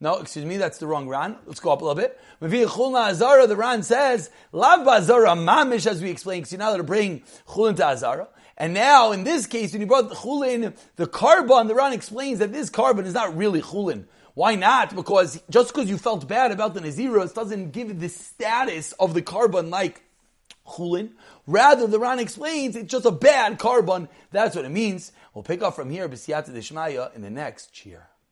no, 0.00 0.16
excuse 0.16 0.44
me, 0.44 0.56
that's 0.56 0.78
the 0.78 0.88
wrong 0.88 1.08
Ran. 1.08 1.36
Let's 1.46 1.60
go 1.60 1.70
up 1.70 1.82
a 1.82 1.84
little 1.84 2.00
bit. 2.00 2.20
Chulna 2.42 3.10
Azara, 3.10 3.46
the 3.46 3.54
Ran 3.54 3.84
says, 3.84 4.30
Lav 4.50 4.86
Azara 4.88 5.30
Mamish, 5.30 5.86
as 5.86 6.02
we 6.02 6.10
explained, 6.10 6.42
because 6.42 6.52
you're 6.52 6.58
not 6.58 6.70
allowed 6.70 6.78
to 6.78 6.82
bring 6.82 7.22
Chulin 7.46 7.76
to 7.76 7.86
Azara. 7.86 8.28
And 8.56 8.74
now, 8.74 9.12
in 9.12 9.22
this 9.22 9.46
case, 9.46 9.72
when 9.72 9.80
you 9.80 9.86
brought 9.86 10.08
the 10.08 10.16
chulin, 10.16 10.76
the 10.96 11.06
korban, 11.06 11.68
the 11.68 11.76
Ran 11.76 11.92
explains 11.92 12.40
that 12.40 12.52
this 12.52 12.70
korban 12.70 13.06
is 13.06 13.14
not 13.14 13.36
really 13.36 13.62
chulin. 13.62 14.06
Why 14.34 14.56
not? 14.56 14.96
Because 14.96 15.40
just 15.48 15.72
because 15.72 15.88
you 15.88 15.96
felt 15.96 16.26
bad 16.26 16.50
about 16.50 16.74
the 16.74 16.80
Naziros 16.80 17.32
doesn't 17.32 17.70
give 17.70 17.90
it 17.90 18.00
the 18.00 18.08
status 18.08 18.92
of 18.92 19.14
the 19.14 19.22
korban 19.22 19.70
like 19.70 20.02
chulin. 20.68 21.10
Rather, 21.46 21.86
the 21.86 21.98
Ran 21.98 22.18
explains 22.18 22.76
it's 22.76 22.90
just 22.90 23.06
a 23.06 23.10
bad 23.10 23.58
korban. 23.58 24.08
That's 24.30 24.54
what 24.54 24.64
it 24.64 24.70
means. 24.70 25.12
We'll 25.34 25.42
pick 25.44 25.62
up 25.62 25.74
from 25.74 25.90
here, 25.90 26.08
B'siyata 26.08 26.50
Dishmaya, 26.50 27.14
in 27.14 27.22
the 27.22 27.30
next 27.30 27.72
cheer. 27.72 28.08